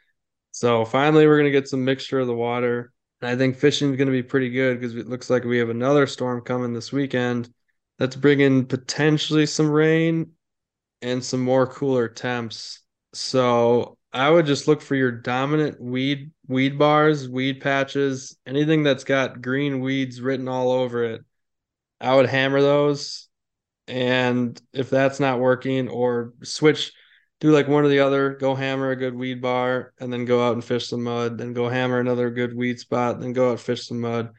[0.59, 2.93] So finally, we're going to get some mixture of the water.
[3.21, 5.59] And I think fishing is going to be pretty good because it looks like we
[5.59, 7.49] have another storm coming this weekend
[7.97, 10.33] that's bringing potentially some rain
[11.01, 12.81] and some more cooler temps.
[13.13, 19.05] So I would just look for your dominant weed weed bars, weed patches, anything that's
[19.05, 21.25] got green weeds written all over it.
[22.01, 23.29] I would hammer those.
[23.87, 26.93] And if that's not working, or switch,
[27.41, 30.47] do like one or the other, go hammer a good weed bar and then go
[30.47, 33.61] out and fish some mud, then go hammer another good weed spot, then go out
[33.61, 34.31] fish some mud.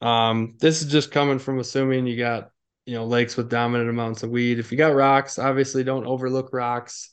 [0.00, 2.50] Um, this is just coming from assuming you got,
[2.86, 4.58] you know, lakes with dominant amounts of weed.
[4.58, 7.12] If you got rocks, obviously don't overlook rocks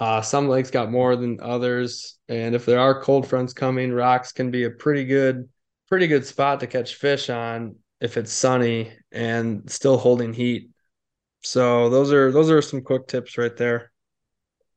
[0.00, 4.32] uh, some lakes got more than others, and if there are cold fronts coming, rocks
[4.32, 5.46] can be a pretty good,
[5.90, 10.70] pretty good spot to catch fish on if it's sunny and still holding heat.
[11.42, 13.89] So those are those are some quick tips right there.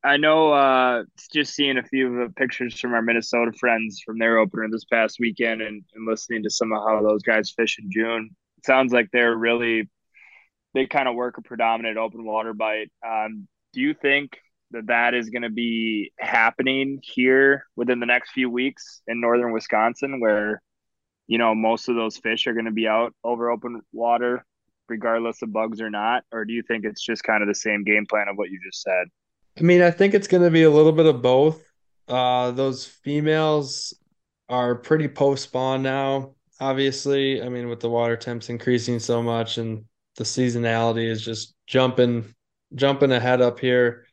[0.04, 4.18] I know uh, just seeing a few of the pictures from our Minnesota friends from
[4.18, 7.78] their opener this past weekend and, and listening to some of how those guys fish
[7.78, 8.36] in June.
[8.66, 9.88] Sounds like they're really
[10.74, 12.90] they kind of work a predominant open water bite.
[13.06, 14.38] Um, do you think
[14.72, 19.52] that that is going to be happening here within the next few weeks in northern
[19.52, 20.60] Wisconsin, where
[21.26, 24.44] you know most of those fish are going to be out over open water,
[24.88, 26.24] regardless of bugs or not?
[26.30, 28.60] Or do you think it's just kind of the same game plan of what you
[28.62, 29.06] just said?
[29.58, 31.62] I mean, I think it's going to be a little bit of both.
[32.08, 33.94] Uh, those females
[34.48, 36.34] are pretty post spawn now.
[36.60, 39.84] Obviously, I mean, with the water temps increasing so much and
[40.16, 42.34] the seasonality is just jumping
[42.74, 44.06] jumping ahead up here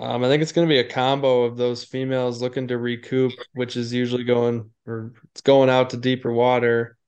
[0.00, 3.40] Um, I think it's going to be a combo of those females looking to recoup,
[3.54, 6.98] which is usually going or it's going out to deeper water,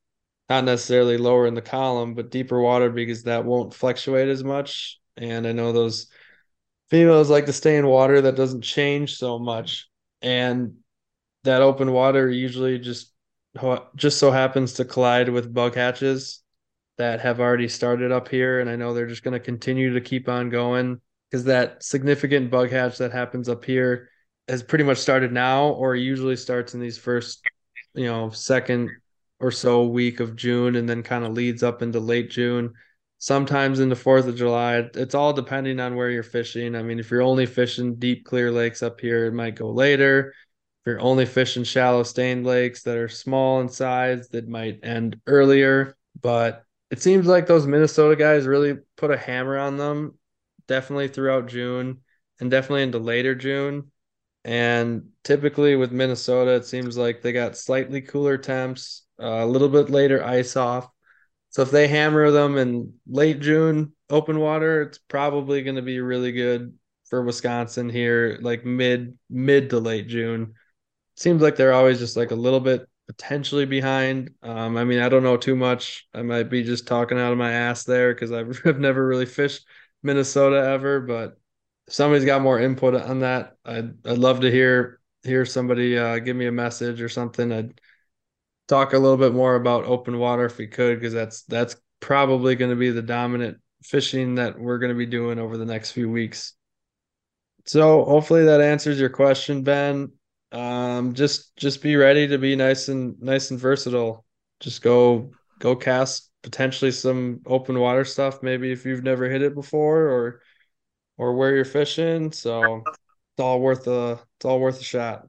[0.50, 5.00] not necessarily lower in the column, but deeper water because that won't fluctuate as much.
[5.16, 6.08] And I know those
[6.92, 9.88] females like to stay in water that doesn't change so much.
[10.20, 10.74] And
[11.44, 13.12] that open water usually just
[13.96, 16.40] just so happens to collide with bug hatches
[16.98, 18.60] that have already started up here.
[18.60, 21.00] And I know they're just going to continue to keep on going
[21.30, 24.10] because that significant bug hatch that happens up here
[24.46, 27.42] has pretty much started now or usually starts in these first
[27.94, 28.90] you know second
[29.40, 32.72] or so week of june and then kind of leads up into late june
[33.22, 36.98] sometimes in the fourth of july it's all depending on where you're fishing i mean
[36.98, 40.34] if you're only fishing deep clear lakes up here it might go later
[40.80, 45.20] if you're only fishing shallow stained lakes that are small in size that might end
[45.26, 50.18] earlier but it seems like those minnesota guys really put a hammer on them
[50.66, 51.98] definitely throughout June
[52.40, 53.90] and definitely into later June.
[54.44, 59.68] And typically with Minnesota, it seems like they got slightly cooler temps, uh, a little
[59.68, 60.88] bit later ice off.
[61.52, 66.00] So if they hammer them in late June, open water, it's probably going to be
[66.00, 66.76] really good
[67.08, 70.54] for Wisconsin here, like mid mid to late June.
[71.16, 74.30] Seems like they're always just like a little bit potentially behind.
[74.42, 76.08] Um, I mean, I don't know too much.
[76.14, 79.26] I might be just talking out of my ass there because I've, I've never really
[79.26, 79.66] fished
[80.02, 81.38] Minnesota ever, but
[81.86, 86.18] if somebody's got more input on that, I'd I'd love to hear hear somebody uh,
[86.18, 87.52] give me a message or something.
[87.52, 87.80] I'd
[88.72, 92.56] talk a little bit more about open water if we could, because that's that's probably
[92.56, 95.92] going to be the dominant fishing that we're going to be doing over the next
[95.92, 96.54] few weeks.
[97.66, 100.12] So hopefully that answers your question, Ben.
[100.52, 104.24] Um, just just be ready to be nice and nice and versatile.
[104.60, 109.54] Just go go cast potentially some open water stuff maybe if you've never hit it
[109.54, 110.42] before or
[111.16, 115.28] or where you're fishing so it's all worth a it's all worth a shot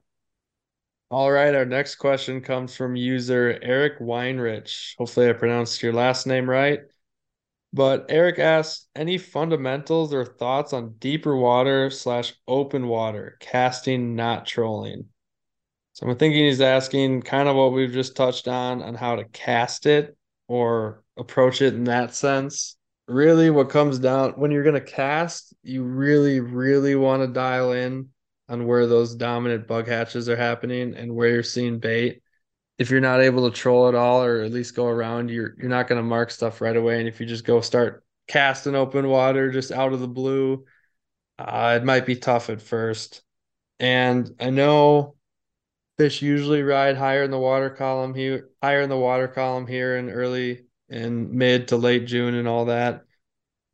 [1.10, 4.94] all right our next question comes from user eric weinrich.
[4.98, 6.80] Hopefully i pronounced your last name right.
[7.72, 14.46] But eric asks any fundamentals or thoughts on deeper water slash open water casting not
[14.46, 15.06] trolling?
[15.92, 19.24] So i'm thinking he's asking kind of what we've just touched on on how to
[19.24, 20.16] cast it
[20.48, 22.76] or approach it in that sense.
[23.06, 27.72] Really, what comes down when you're going to cast, you really, really want to dial
[27.72, 28.08] in
[28.48, 32.22] on where those dominant bug hatches are happening and where you're seeing bait.
[32.78, 35.68] If you're not able to troll at all, or at least go around, you're you're
[35.68, 36.98] not going to mark stuff right away.
[36.98, 40.64] And if you just go start casting open water just out of the blue,
[41.38, 43.22] uh, it might be tough at first.
[43.78, 45.16] And I know
[45.98, 49.96] fish usually ride higher in the water column here, higher in the water column here
[49.96, 53.03] in early and mid to late June and all that.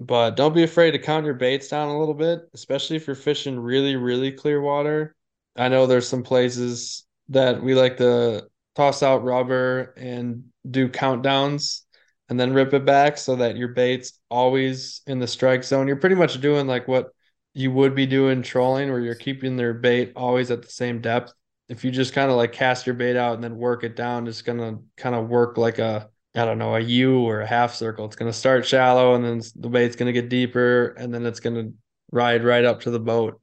[0.01, 3.15] But don't be afraid to count your baits down a little bit, especially if you're
[3.15, 5.15] fishing really, really clear water.
[5.57, 11.83] I know there's some places that we like to toss out rubber and do countdowns
[12.31, 15.87] and then rip it back so that your bait's always in the strike zone.
[15.87, 17.11] You're pretty much doing like what
[17.53, 21.35] you would be doing trolling, where you're keeping their bait always at the same depth.
[21.69, 24.29] If you just kind of like cast your bait out and then work it down,
[24.29, 27.75] it's gonna kind of work like a I don't know, a U or a half
[27.75, 28.05] circle.
[28.05, 31.27] It's going to start shallow and then the bait's going to get deeper and then
[31.27, 31.75] it's going to
[32.13, 33.41] ride right up to the boat.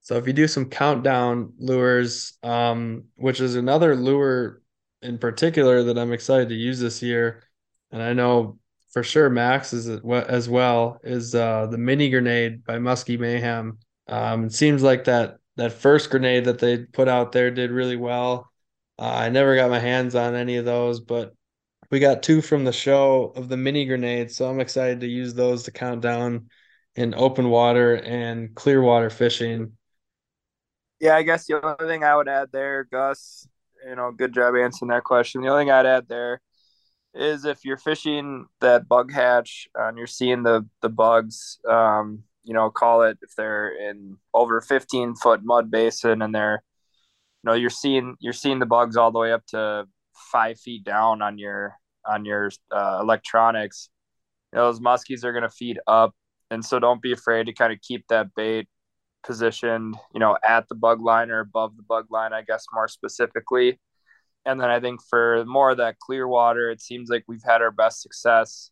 [0.00, 4.62] So if you do some countdown lures, um, which is another lure
[5.02, 7.42] in particular that I'm excited to use this year,
[7.92, 8.58] and I know
[8.90, 13.78] for sure Max is as well, is uh, the mini grenade by Musky Mayhem.
[14.08, 17.96] Um, it seems like that that first grenade that they put out there did really
[17.96, 18.50] well.
[18.98, 21.34] Uh, I never got my hands on any of those, but
[21.90, 25.34] we got two from the show of the mini grenades, so I'm excited to use
[25.34, 26.48] those to count down
[26.94, 29.72] in open water and clear water fishing.
[31.00, 33.46] Yeah, I guess the only thing I would add there, Gus,
[33.86, 35.42] you know, good job answering that question.
[35.42, 36.40] The only thing I'd add there
[37.14, 42.52] is if you're fishing that bug hatch and you're seeing the the bugs, um, you
[42.52, 46.62] know, call it if they're in over 15 foot mud basin and they're,
[47.42, 49.86] you know, you're seeing you're seeing the bugs all the way up to
[50.32, 51.76] five feet down on your
[52.08, 53.90] on your uh, electronics,
[54.52, 56.14] those muskies are going to feed up,
[56.50, 58.66] and so don't be afraid to kind of keep that bait
[59.22, 62.88] positioned, you know, at the bug line or above the bug line, I guess more
[62.88, 63.78] specifically.
[64.46, 67.60] And then I think for more of that clear water, it seems like we've had
[67.60, 68.70] our best success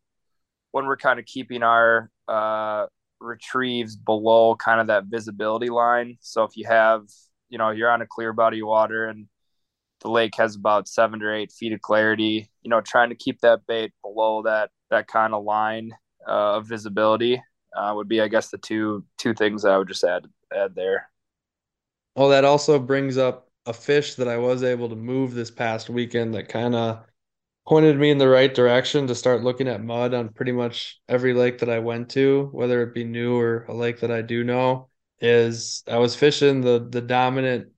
[0.71, 2.87] when we're kind of keeping our uh,
[3.21, 6.17] retrieves below kind of that visibility line.
[6.21, 7.03] So if you have,
[7.49, 9.27] you know, you're on a clear body of water and
[10.07, 12.49] the lake has about seven or eight feet of clarity.
[12.63, 15.91] You know, trying to keep that bait below that that kind of line
[16.27, 17.43] uh, of visibility
[17.77, 20.27] uh, would be, I guess, the two two things I would just add
[20.57, 21.11] add there.
[22.15, 25.91] Well, that also brings up a fish that I was able to move this past
[25.91, 27.05] weekend that kind of
[27.67, 31.35] pointed me in the right direction to start looking at mud on pretty much every
[31.35, 34.45] lake that I went to, whether it be new or a lake that I do
[34.45, 34.89] know.
[35.21, 37.71] Is I was fishing the the dominant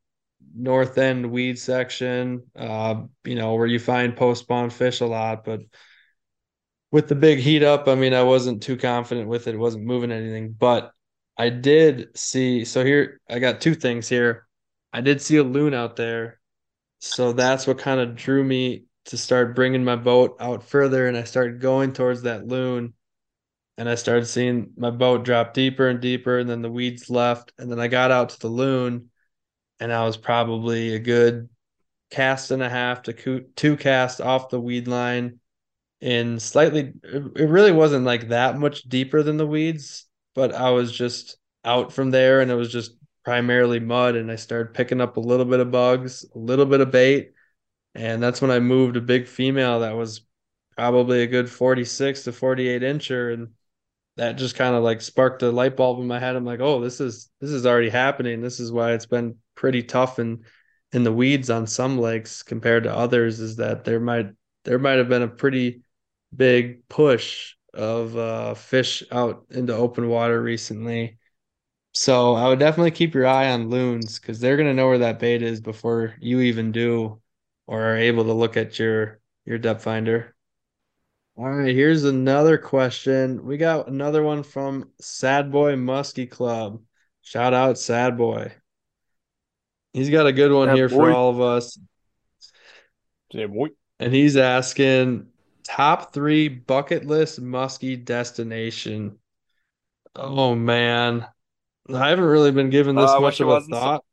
[0.56, 5.44] north end weed section, uh, you know, where you find post spawn fish a lot,
[5.44, 5.60] but
[6.90, 9.54] with the big heat up, I mean, I wasn't too confident with it.
[9.54, 10.92] It wasn't moving anything, but
[11.36, 12.64] I did see.
[12.64, 14.46] So here, I got two things here.
[14.92, 16.40] I did see a loon out there.
[17.00, 21.06] So that's what kind of drew me to start bringing my boat out further.
[21.06, 22.94] And I started going towards that loon.
[23.76, 26.38] And I started seeing my boat drop deeper and deeper.
[26.38, 27.52] And then the weeds left.
[27.58, 29.10] And then I got out to the loon.
[29.80, 31.48] And I was probably a good
[32.10, 35.38] cast and a half to two cast off the weed line
[36.00, 40.92] in slightly it really wasn't like that much deeper than the weeds but i was
[40.92, 42.92] just out from there and it was just
[43.24, 46.80] primarily mud and i started picking up a little bit of bugs a little bit
[46.80, 47.32] of bait.
[47.94, 50.22] And that's when i moved a big female that was
[50.76, 53.34] probably a good 46 to 48 incher.
[53.34, 53.48] And
[54.16, 56.36] that just kind of like sparked a light bulb in my head.
[56.36, 58.40] I'm like oh this is this is already happening.
[58.40, 60.44] This is why it's been pretty tough in
[60.92, 64.30] in the weeds on some lakes compared to others is that there might
[64.64, 65.82] there might have been a pretty
[66.34, 71.18] big push of uh, fish out into open water recently.
[71.92, 75.18] So I would definitely keep your eye on loons because they're gonna know where that
[75.18, 77.20] bait is before you even do
[77.66, 80.36] or are able to look at your your depth finder.
[81.36, 83.44] All right, here's another question.
[83.44, 86.80] We got another one from Sad Boy Muskie Club.
[87.22, 88.52] Shout out Sad Boy.
[89.92, 90.94] He's got a good one here boy.
[90.94, 91.78] for all of us.
[93.30, 93.68] Yeah, boy.
[93.98, 95.28] And he's asking
[95.68, 99.18] Top three bucket list muskie destination.
[100.16, 101.26] Oh man,
[101.94, 104.00] I haven't really been given this uh, much of a thought.
[104.00, 104.04] So,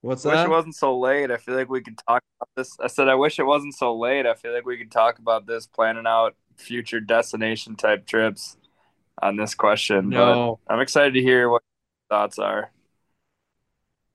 [0.00, 0.36] What's I that?
[0.36, 1.30] Wish it wasn't so late.
[1.30, 2.74] I feel like we could talk about this.
[2.80, 4.24] I said I wish it wasn't so late.
[4.24, 8.56] I feel like we could talk about this, planning out future destination type trips
[9.20, 10.08] on this question.
[10.08, 10.58] No.
[10.66, 11.60] But I'm excited to hear what
[12.08, 12.70] thoughts are.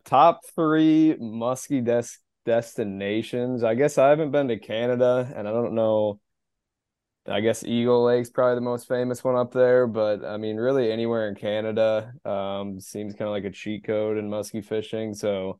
[0.05, 3.63] Top three musky des- destinations.
[3.63, 6.19] I guess I haven't been to Canada, and I don't know
[7.29, 10.91] I guess Eagle Lake's probably the most famous one up there, but I mean, really
[10.91, 15.13] anywhere in Canada um, seems kind of like a cheat code in musky fishing.
[15.13, 15.59] So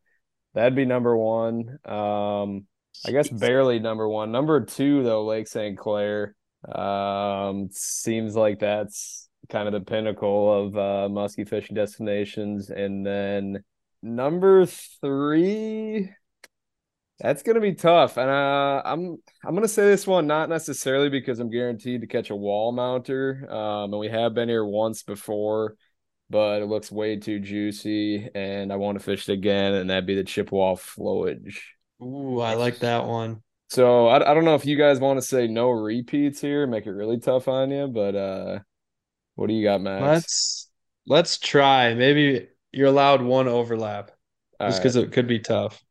[0.54, 1.78] that'd be number one.
[1.86, 2.66] Um,
[3.06, 4.32] I guess barely number one.
[4.32, 5.78] Number two, though, Lake St.
[5.78, 6.36] Clair
[6.74, 12.70] um, seems like that's kind of the pinnacle of uh, muskie fishing destinations.
[12.70, 13.64] And then
[14.02, 16.12] number three,
[17.20, 21.40] that's gonna be tough, and uh, I'm I'm gonna say this one not necessarily because
[21.40, 25.76] I'm guaranteed to catch a wall mounter, um, and we have been here once before,
[26.30, 30.06] but it looks way too juicy, and I want to fish it again, and that'd
[30.06, 31.58] be the Chippewa flowage.
[32.02, 33.44] Ooh, I like that one.
[33.68, 36.88] So I, I don't know if you guys want to say no repeats here, make
[36.88, 38.60] it really tough on you, but uh,
[39.36, 40.02] what do you got, Max?
[40.02, 40.70] Let's
[41.06, 41.94] let's try.
[41.94, 44.12] Maybe you're allowed one overlap,
[44.60, 45.06] All just because right.
[45.06, 45.84] it could be tough.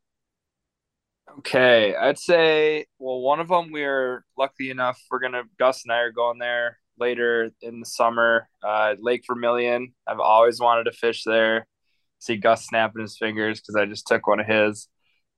[1.39, 5.99] Okay, I'd say well, one of them we're lucky enough we're gonna Gus and I
[5.99, 8.49] are going there later in the summer.
[8.63, 9.93] Uh, Lake Vermilion.
[10.07, 11.65] I've always wanted to fish there.
[12.19, 14.89] See Gus snapping his fingers because I just took one of his.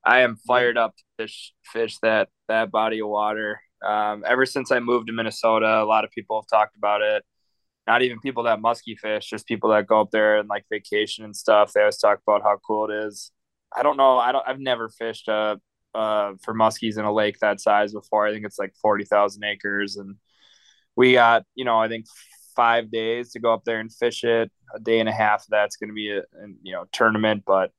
[0.04, 3.60] I am fired up to fish fish that that body of water.
[3.84, 7.24] Um, ever since I moved to Minnesota, a lot of people have talked about it.
[7.86, 11.24] Not even people that musky fish, just people that go up there and like vacation
[11.24, 11.72] and stuff.
[11.72, 13.32] They always talk about how cool it is.
[13.74, 14.18] I don't know.
[14.18, 14.46] I don't.
[14.46, 15.58] I've never fished a
[15.94, 18.26] uh, for muskies in a lake that size before.
[18.26, 19.96] I think it's like 40,000 acres.
[19.96, 20.16] And
[20.96, 22.06] we got, you know, I think
[22.56, 24.50] five days to go up there and fish it.
[24.74, 27.42] A day and a half that's going to be a, a, you know, tournament.
[27.46, 27.72] But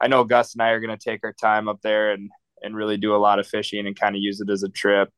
[0.00, 2.30] I know Gus and I are going to take our time up there and,
[2.62, 5.10] and really do a lot of fishing and kind of use it as a trip.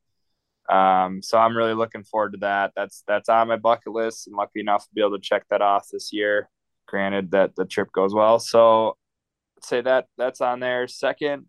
[0.70, 2.72] Um, so I'm really looking forward to that.
[2.76, 5.62] That's, that's on my bucket list and lucky enough to be able to check that
[5.62, 6.48] off this year.
[6.86, 8.38] Granted that the trip goes well.
[8.38, 8.96] So
[9.56, 10.86] I'd say that that's on there.
[10.86, 11.46] Second,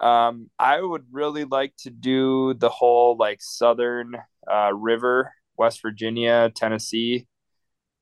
[0.00, 4.16] um, I would really like to do the whole like southern
[4.50, 7.26] uh, river, West Virginia, Tennessee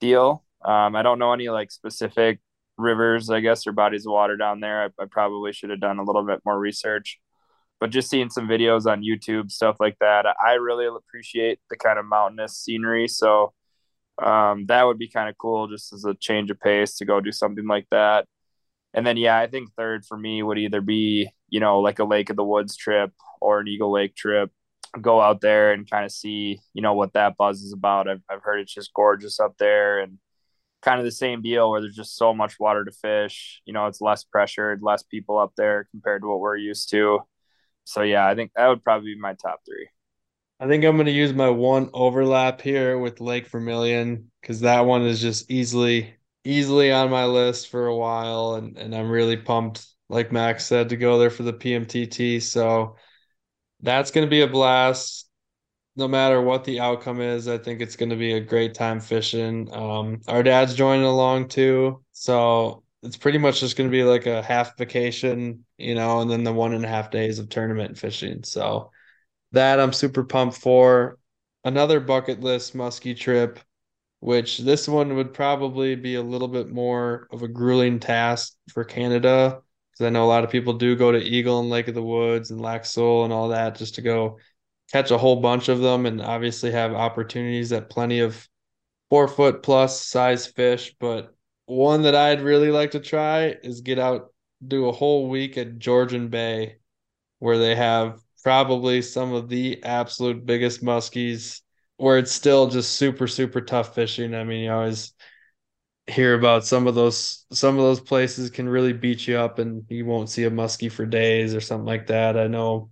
[0.01, 0.45] deal.
[0.65, 2.41] Um, I don't know any like specific
[2.77, 4.85] rivers, I guess, or bodies of water down there.
[4.85, 7.19] I, I probably should have done a little bit more research,
[7.81, 11.99] but just seeing some videos on YouTube, stuff like that, I really appreciate the kind
[11.99, 13.09] of mountainous scenery.
[13.09, 13.53] So
[14.23, 17.21] um, that would be kind of cool just as a change of pace to go
[17.21, 18.27] do something like that.
[18.95, 22.05] And then, yeah, I think third for me would either be you know, like a
[22.05, 24.51] Lake of the Woods trip or an Eagle Lake trip,
[25.01, 28.09] go out there and kind of see, you know, what that buzz is about.
[28.09, 30.19] I've, I've heard it's just gorgeous up there and
[30.83, 33.63] kind of the same deal where there's just so much water to fish.
[33.65, 37.21] You know, it's less pressured, less people up there compared to what we're used to.
[37.89, 39.89] So yeah, I think that would probably be my top three.
[40.61, 44.81] I think I'm going to use my one overlap here with Lake Vermilion because that
[44.83, 46.15] one is just easily
[46.45, 50.91] easily on my list for a while, and and I'm really pumped, like Max said,
[50.91, 52.43] to go there for the PMTT.
[52.43, 52.97] So
[53.81, 55.27] that's going to be a blast.
[55.97, 59.01] No matter what the outcome is, I think it's going to be a great time
[59.01, 59.73] fishing.
[59.73, 64.27] Um, our dad's joining along too, so it's pretty much just going to be like
[64.27, 67.97] a half vacation, you know, and then the one and a half days of tournament
[67.97, 68.43] fishing.
[68.45, 68.91] So
[69.53, 71.19] that I'm super pumped for.
[71.65, 73.59] Another bucket list muskie trip,
[74.21, 78.85] which this one would probably be a little bit more of a grueling task for
[78.85, 79.61] Canada
[79.99, 82.03] because I know a lot of people do go to Eagle and Lake of the
[82.03, 84.39] Woods and Lac and all that just to go
[84.93, 88.49] catch a whole bunch of them and obviously have opportunities at plenty of
[89.11, 90.95] four foot plus size fish.
[91.01, 91.35] But
[91.69, 94.33] one that I'd really like to try is get out,
[94.67, 96.77] do a whole week at Georgian Bay
[97.41, 101.61] where they have probably some of the absolute biggest muskies
[101.99, 104.35] where it's still just super, super tough fishing.
[104.35, 105.13] I mean, you always
[106.07, 109.85] hear about some of those some of those places can really beat you up and
[109.91, 112.39] you won't see a muskie for days or something like that.
[112.39, 112.91] I know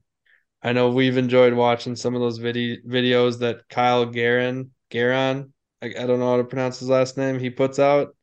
[0.63, 5.53] I know we've enjoyed watching some of those video videos that Kyle Garin Garon
[5.83, 7.39] I, I don't know how to pronounce his last name.
[7.39, 8.15] He puts out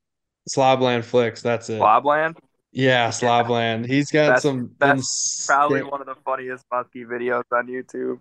[0.49, 1.41] Slobland Flicks.
[1.41, 1.79] That's it.
[1.79, 2.37] Slobland.
[2.71, 3.85] Yeah, Slobland.
[3.85, 4.71] He's got That's, some.
[4.79, 8.19] that's ins- probably one of the funniest muskie videos on YouTube.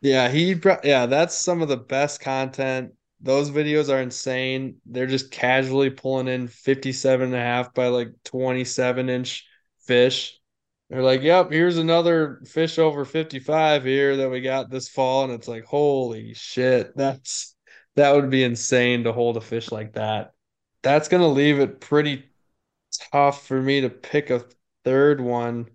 [0.00, 0.54] Yeah, he.
[0.84, 2.92] Yeah, that's some of the best content.
[3.20, 4.76] Those videos are insane.
[4.86, 9.46] They're just casually pulling in 57 and a half by like 27 inch
[9.86, 10.38] fish.
[10.90, 15.24] They're like, yep, here's another fish over 55 here that we got this fall.
[15.24, 17.54] And it's like, holy shit, that's
[17.96, 20.31] that would be insane to hold a fish like that.
[20.82, 22.24] That's gonna leave it pretty
[23.12, 24.44] tough for me to pick a
[24.84, 25.70] third one.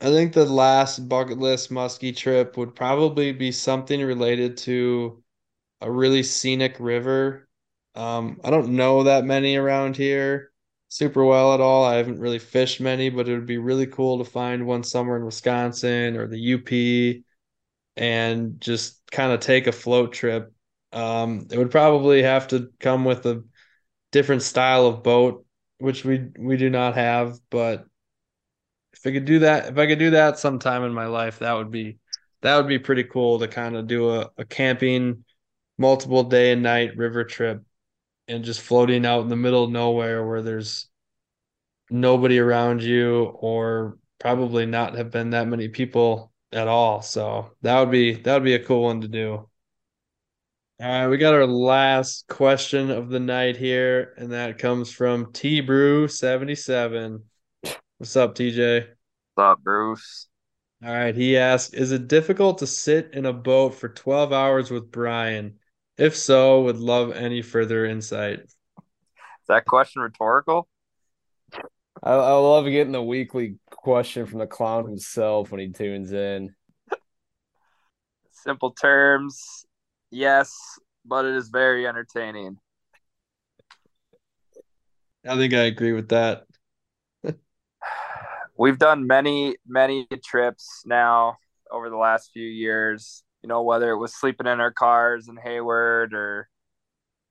[0.00, 5.22] I think the last bucket list muskie trip would probably be something related to
[5.80, 7.48] a really scenic river.
[7.94, 10.52] Um, I don't know that many around here
[10.88, 11.84] super well at all.
[11.84, 15.16] I haven't really fished many, but it would be really cool to find one somewhere
[15.18, 17.24] in Wisconsin or the UP
[17.96, 20.52] and just kind of take a float trip.
[20.92, 23.44] Um, it would probably have to come with a
[24.14, 25.44] different style of boat,
[25.78, 27.84] which we we do not have, but
[28.92, 31.54] if I could do that, if I could do that sometime in my life, that
[31.54, 31.98] would be
[32.42, 35.24] that would be pretty cool to kind of do a, a camping
[35.78, 37.64] multiple day and night river trip
[38.28, 40.88] and just floating out in the middle of nowhere where there's
[41.90, 47.02] nobody around you or probably not have been that many people at all.
[47.02, 49.48] So that would be that would be a cool one to do.
[50.80, 55.32] All right, we got our last question of the night here, and that comes from
[55.32, 57.22] T Brew 77.
[57.98, 58.88] What's up, TJ?
[59.34, 60.26] What's up, Bruce?
[60.84, 64.72] All right, he asked, is it difficult to sit in a boat for 12 hours
[64.72, 65.60] with Brian?
[65.96, 68.40] If so, would love any further insight.
[68.40, 70.66] Is that question rhetorical?
[72.02, 76.52] I, I love getting the weekly question from the clown himself when he tunes in.
[78.32, 79.63] Simple terms,
[80.14, 80.54] yes,
[81.04, 82.58] but it is very entertaining.
[85.26, 86.44] I think I agree with that.
[88.58, 91.38] We've done many, many trips now
[91.70, 93.22] over the last few years.
[93.42, 96.48] You know, whether it was sleeping in our cars in Hayward or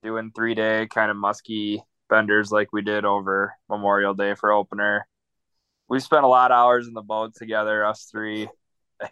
[0.04, 5.08] doing three day kind of musky benders like we did over Memorial Day for opener.
[5.88, 8.50] We've spent a lot of hours in the boat together, us three.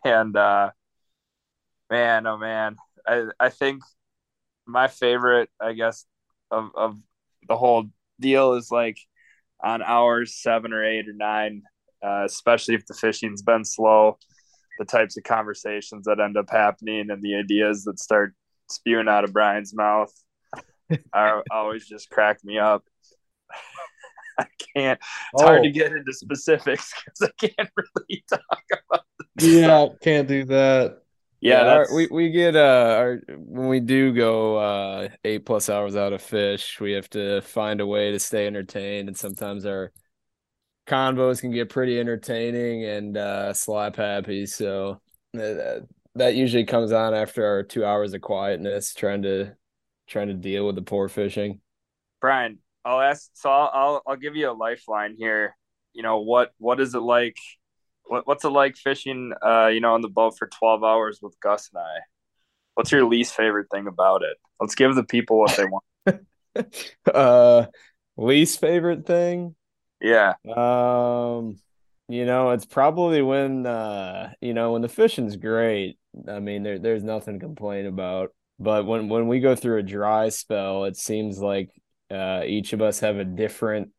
[0.05, 0.71] And uh
[1.89, 2.77] man, oh man.
[3.07, 3.81] I I think
[4.67, 6.05] my favorite, I guess,
[6.51, 6.97] of, of
[7.47, 7.85] the whole
[8.19, 8.97] deal is like
[9.63, 11.63] on hours seven or eight or nine,
[12.05, 14.17] uh, especially if the fishing's been slow,
[14.79, 18.33] the types of conversations that end up happening and the ideas that start
[18.69, 20.13] spewing out of Brian's mouth
[21.13, 22.83] are always just crack me up.
[24.39, 24.45] I
[24.75, 24.99] can't.
[25.33, 25.63] It's hard Oh.
[25.63, 29.01] to get into specifics because I can't really talk about.
[29.39, 31.00] Yeah, can't do that.
[31.41, 35.95] Yeah, our- we we get uh our when we do go uh eight plus hours
[35.95, 39.91] out of fish, we have to find a way to stay entertained, and sometimes our
[40.87, 44.45] convos can get pretty entertaining and uh slap happy.
[44.45, 45.01] So
[45.33, 49.55] uh, that that usually comes on after our two hours of quietness, trying to
[50.07, 51.59] trying to deal with the poor fishing.
[52.19, 52.59] Brian.
[52.83, 53.29] I'll ask.
[53.33, 55.55] So I'll, I'll I'll give you a lifeline here.
[55.93, 57.37] You know what what is it like?
[58.05, 59.33] What what's it like fishing?
[59.43, 61.99] Uh, you know, on the boat for twelve hours with Gus and I.
[62.75, 64.37] What's your least favorite thing about it?
[64.59, 66.25] Let's give the people what they want.
[67.13, 67.65] uh,
[68.17, 69.55] least favorite thing?
[69.99, 70.33] Yeah.
[70.45, 71.59] Um,
[72.07, 75.97] you know, it's probably when uh, you know, when the fishing's great.
[76.27, 78.33] I mean, there there's nothing to complain about.
[78.59, 81.69] But when when we go through a dry spell, it seems like
[82.11, 83.91] uh, each of us have a different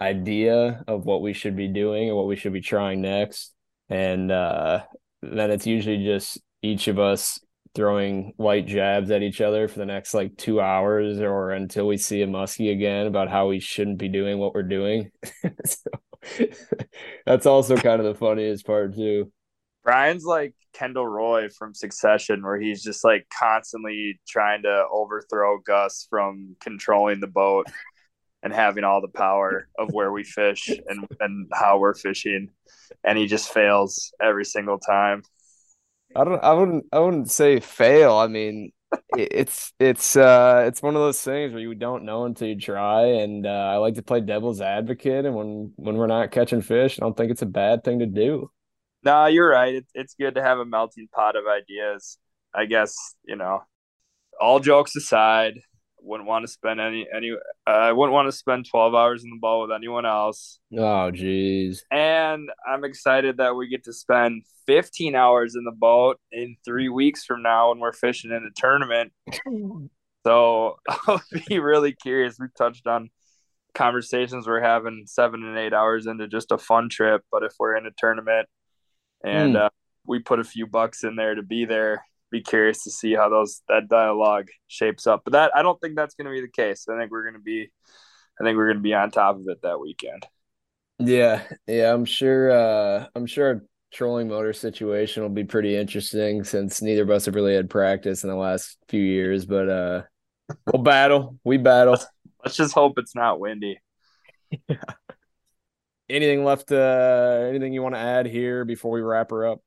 [0.00, 3.54] idea of what we should be doing and what we should be trying next.
[3.88, 4.84] And uh,
[5.22, 7.40] then it's usually just each of us
[7.74, 11.96] throwing white jabs at each other for the next like two hours or until we
[11.96, 15.10] see a muskie again about how we shouldn't be doing what we're doing.
[15.64, 15.90] so,
[17.26, 19.30] that's also kind of the funniest part too.
[19.84, 26.06] Brian's like Kendall Roy from Succession, where he's just like constantly trying to overthrow Gus
[26.10, 27.66] from controlling the boat
[28.42, 32.50] and having all the power of where we fish and, and how we're fishing.
[33.04, 35.22] And he just fails every single time.
[36.16, 38.16] I don't I wouldn't I wouldn't say fail.
[38.16, 38.72] I mean
[39.16, 43.02] it's it's uh it's one of those things where you don't know until you try
[43.04, 46.98] and uh, I like to play devil's advocate and when when we're not catching fish,
[46.98, 48.50] I don't think it's a bad thing to do.
[49.04, 49.76] No, you're right.
[49.76, 52.18] It, it's good to have a melting pot of ideas.
[52.54, 53.62] I guess, you know,
[54.40, 55.60] all jokes aside,
[56.00, 59.30] wouldn't want to spend any any uh, I wouldn't want to spend 12 hours in
[59.30, 60.60] the boat with anyone else.
[60.72, 61.80] Oh jeez.
[61.90, 66.88] And I'm excited that we get to spend 15 hours in the boat in 3
[66.88, 69.12] weeks from now when we're fishing in a tournament.
[70.26, 70.76] so,
[71.06, 72.38] I'll be really curious.
[72.38, 73.10] We touched on
[73.74, 77.76] conversations we're having 7 and 8 hours into just a fun trip, but if we're
[77.76, 78.48] in a tournament
[79.24, 79.66] and mm.
[79.66, 79.70] uh,
[80.06, 83.28] we put a few bucks in there to be there be curious to see how
[83.28, 85.22] those that dialogue shapes up.
[85.24, 86.86] But that I don't think that's going to be the case.
[86.88, 87.70] I think we're going to be,
[88.40, 90.26] I think we're going to be on top of it that weekend.
[90.98, 92.50] Yeah, yeah, I'm sure.
[92.50, 93.60] uh I'm sure a
[93.92, 98.24] trolling motor situation will be pretty interesting since neither of us have really had practice
[98.24, 99.46] in the last few years.
[99.46, 100.02] But uh
[100.72, 101.38] we'll battle.
[101.44, 101.92] We battle.
[101.94, 102.06] Let's,
[102.44, 103.80] let's just hope it's not windy.
[104.68, 104.76] yeah.
[106.10, 106.72] Anything left?
[106.72, 109.60] uh Anything you want to add here before we wrap her up?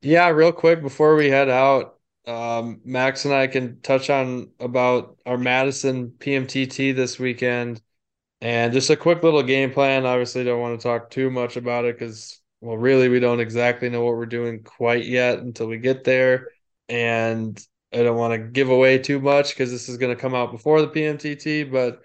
[0.00, 5.18] Yeah, real quick before we head out, um, Max and I can touch on about
[5.26, 7.82] our Madison PMTT this weekend,
[8.40, 10.06] and just a quick little game plan.
[10.06, 13.90] Obviously, don't want to talk too much about it because, well, really, we don't exactly
[13.90, 16.48] know what we're doing quite yet until we get there,
[16.88, 17.60] and
[17.92, 20.52] I don't want to give away too much because this is going to come out
[20.52, 22.02] before the PMTT, but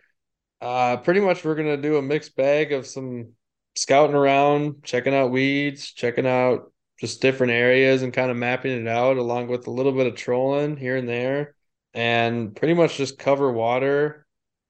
[0.62, 3.34] uh, pretty much we're going to do a mixed bag of some
[3.76, 8.88] scouting around, checking out weeds, checking out just different areas and kind of mapping it
[8.88, 11.56] out along with a little bit of trolling here and there
[11.94, 14.26] and pretty much just cover water.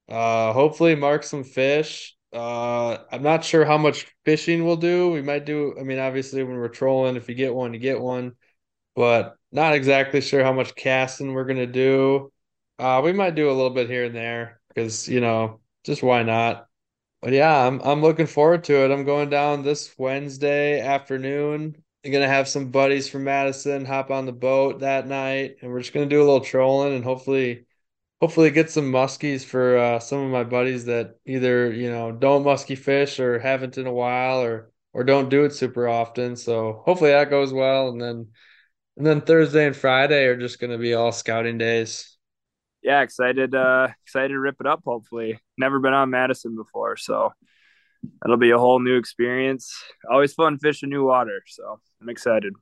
[0.09, 2.15] Uh hopefully mark some fish.
[2.33, 5.11] Uh i'm not sure how much fishing we'll do.
[5.11, 7.99] We might do i mean obviously when we're trolling if you get one you get
[8.01, 8.33] one
[8.95, 12.31] but not exactly sure how much casting we're gonna do.
[12.79, 16.23] Uh we might do a little bit here and there because you know just why
[16.23, 16.67] not?
[17.21, 18.91] But yeah i'm i'm looking forward to it.
[18.91, 24.31] I'm going down this wednesday afternoon gonna have some buddies from Madison hop on the
[24.33, 27.65] boat that night, and we're just gonna do a little trolling and hopefully,
[28.21, 32.43] hopefully get some muskies for uh, some of my buddies that either you know don't
[32.45, 36.35] muskie fish or haven't in a while or or don't do it super often.
[36.35, 38.27] So hopefully that goes well, and then
[38.97, 42.17] and then Thursday and Friday are just gonna be all scouting days.
[42.81, 44.81] Yeah, excited, uh, excited to rip it up.
[44.85, 47.31] Hopefully, never been on Madison before, so
[48.23, 49.73] it'll be a whole new experience.
[50.09, 52.53] Always fun fishing new water, so I'm excited.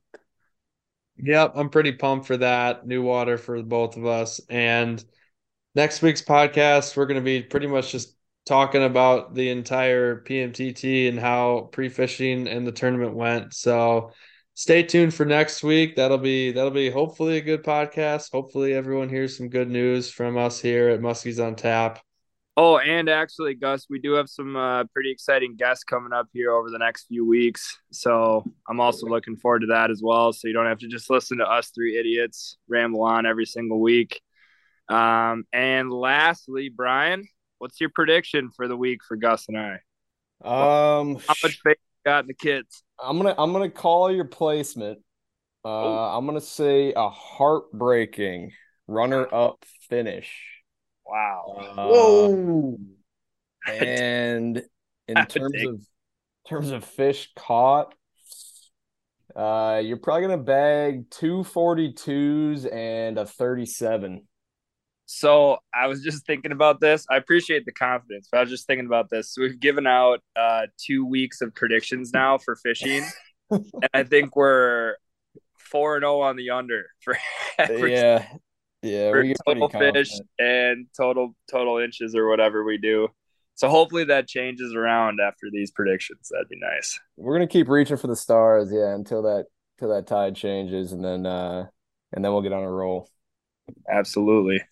[1.18, 2.86] Yep, I'm pretty pumped for that.
[2.86, 4.40] New water for both of us.
[4.48, 5.02] And
[5.74, 11.08] next week's podcast, we're going to be pretty much just talking about the entire PMTT
[11.08, 13.54] and how pre-fishing and the tournament went.
[13.54, 14.10] So
[14.54, 15.96] stay tuned for next week.
[15.96, 18.32] That'll be that'll be hopefully a good podcast.
[18.32, 22.00] Hopefully everyone hears some good news from us here at Muskies on Tap.
[22.54, 26.52] Oh, and actually, Gus, we do have some uh, pretty exciting guests coming up here
[26.52, 27.78] over the next few weeks.
[27.92, 30.34] So I'm also looking forward to that as well.
[30.34, 33.80] So you don't have to just listen to us three idiots ramble on every single
[33.80, 34.20] week.
[34.90, 37.26] Um, and lastly, Brian,
[37.58, 39.72] what's your prediction for the week for Gus and I?
[40.44, 42.82] Um, how much faith got in the kids?
[43.02, 44.98] I'm gonna I'm gonna call your placement.
[45.64, 46.18] Uh, oh.
[46.18, 48.52] I'm gonna say a heartbreaking
[48.88, 50.61] runner-up finish.
[51.12, 51.56] Wow.
[51.58, 52.78] Uh, Whoa.
[53.68, 54.62] And
[55.06, 55.86] in terms of
[56.48, 57.94] terms of fish caught,
[59.36, 64.26] uh, you're probably gonna bag two 42s and a 37.
[65.04, 67.04] So I was just thinking about this.
[67.10, 69.34] I appreciate the confidence, but I was just thinking about this.
[69.34, 73.04] So we've given out uh, two weeks of predictions now for fishing,
[73.50, 74.94] and I think we're
[75.58, 77.18] four and zero oh on the under for
[77.86, 78.26] yeah.
[78.82, 83.08] Yeah, for we get total fish and total total inches or whatever we do.
[83.54, 86.30] So hopefully that changes around after these predictions.
[86.30, 86.98] That'd be nice.
[87.16, 89.46] We're gonna keep reaching for the stars, yeah, until that
[89.78, 91.66] until that tide changes, and then uh
[92.12, 93.08] and then we'll get on a roll.
[93.88, 94.62] Absolutely.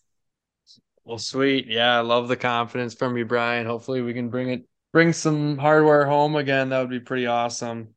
[1.05, 1.67] Well, sweet.
[1.67, 3.67] Yeah, I love the confidence from you, Brian.
[3.67, 6.71] Hopefully we can bring it bring some hardware home again.
[6.71, 7.95] That would be pretty awesome.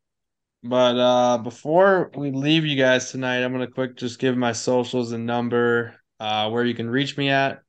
[0.63, 5.11] But uh before we leave you guys tonight, I'm gonna quick just give my socials
[5.11, 7.61] and number uh where you can reach me at.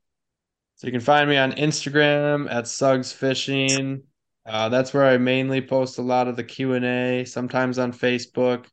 [0.75, 4.03] So you can find me on Instagram at Suggs Fishing.
[4.45, 8.67] Uh, that's where I mainly post a lot of the Q&A, sometimes on Facebook.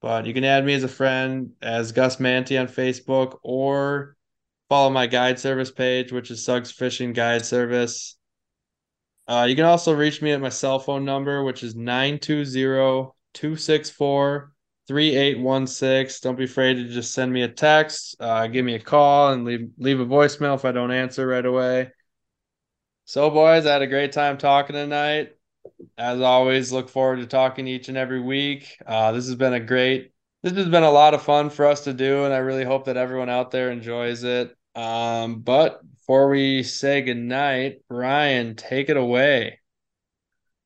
[0.00, 4.16] But you can add me as a friend as Gus Manti on Facebook or
[4.68, 8.16] follow my guide service page, which is Suggs Fishing Guide Service.
[9.26, 14.52] Uh, you can also reach me at my cell phone number, which is 920 264
[14.88, 16.20] 3816.
[16.22, 19.44] Don't be afraid to just send me a text, uh, give me a call, and
[19.44, 21.90] leave leave a voicemail if I don't answer right away.
[23.04, 25.32] So, boys, I had a great time talking tonight.
[25.98, 28.76] As always, look forward to talking each and every week.
[28.86, 30.12] Uh, this has been a great,
[30.42, 32.86] this has been a lot of fun for us to do, and I really hope
[32.86, 34.56] that everyone out there enjoys it.
[34.74, 39.60] Um, but before we say goodnight, Ryan, take it away.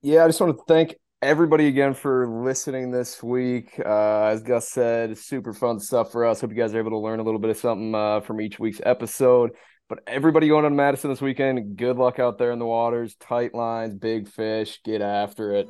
[0.02, 3.78] Yeah, I just want to thank everybody again for listening this week.
[3.84, 6.40] Uh, as Gus said, super fun stuff for us.
[6.40, 8.58] Hope you guys are able to learn a little bit of something uh, from each
[8.58, 9.50] week's episode.
[9.88, 13.16] But everybody going on Madison this weekend, good luck out there in the waters.
[13.16, 15.68] Tight lines, big fish, get after it.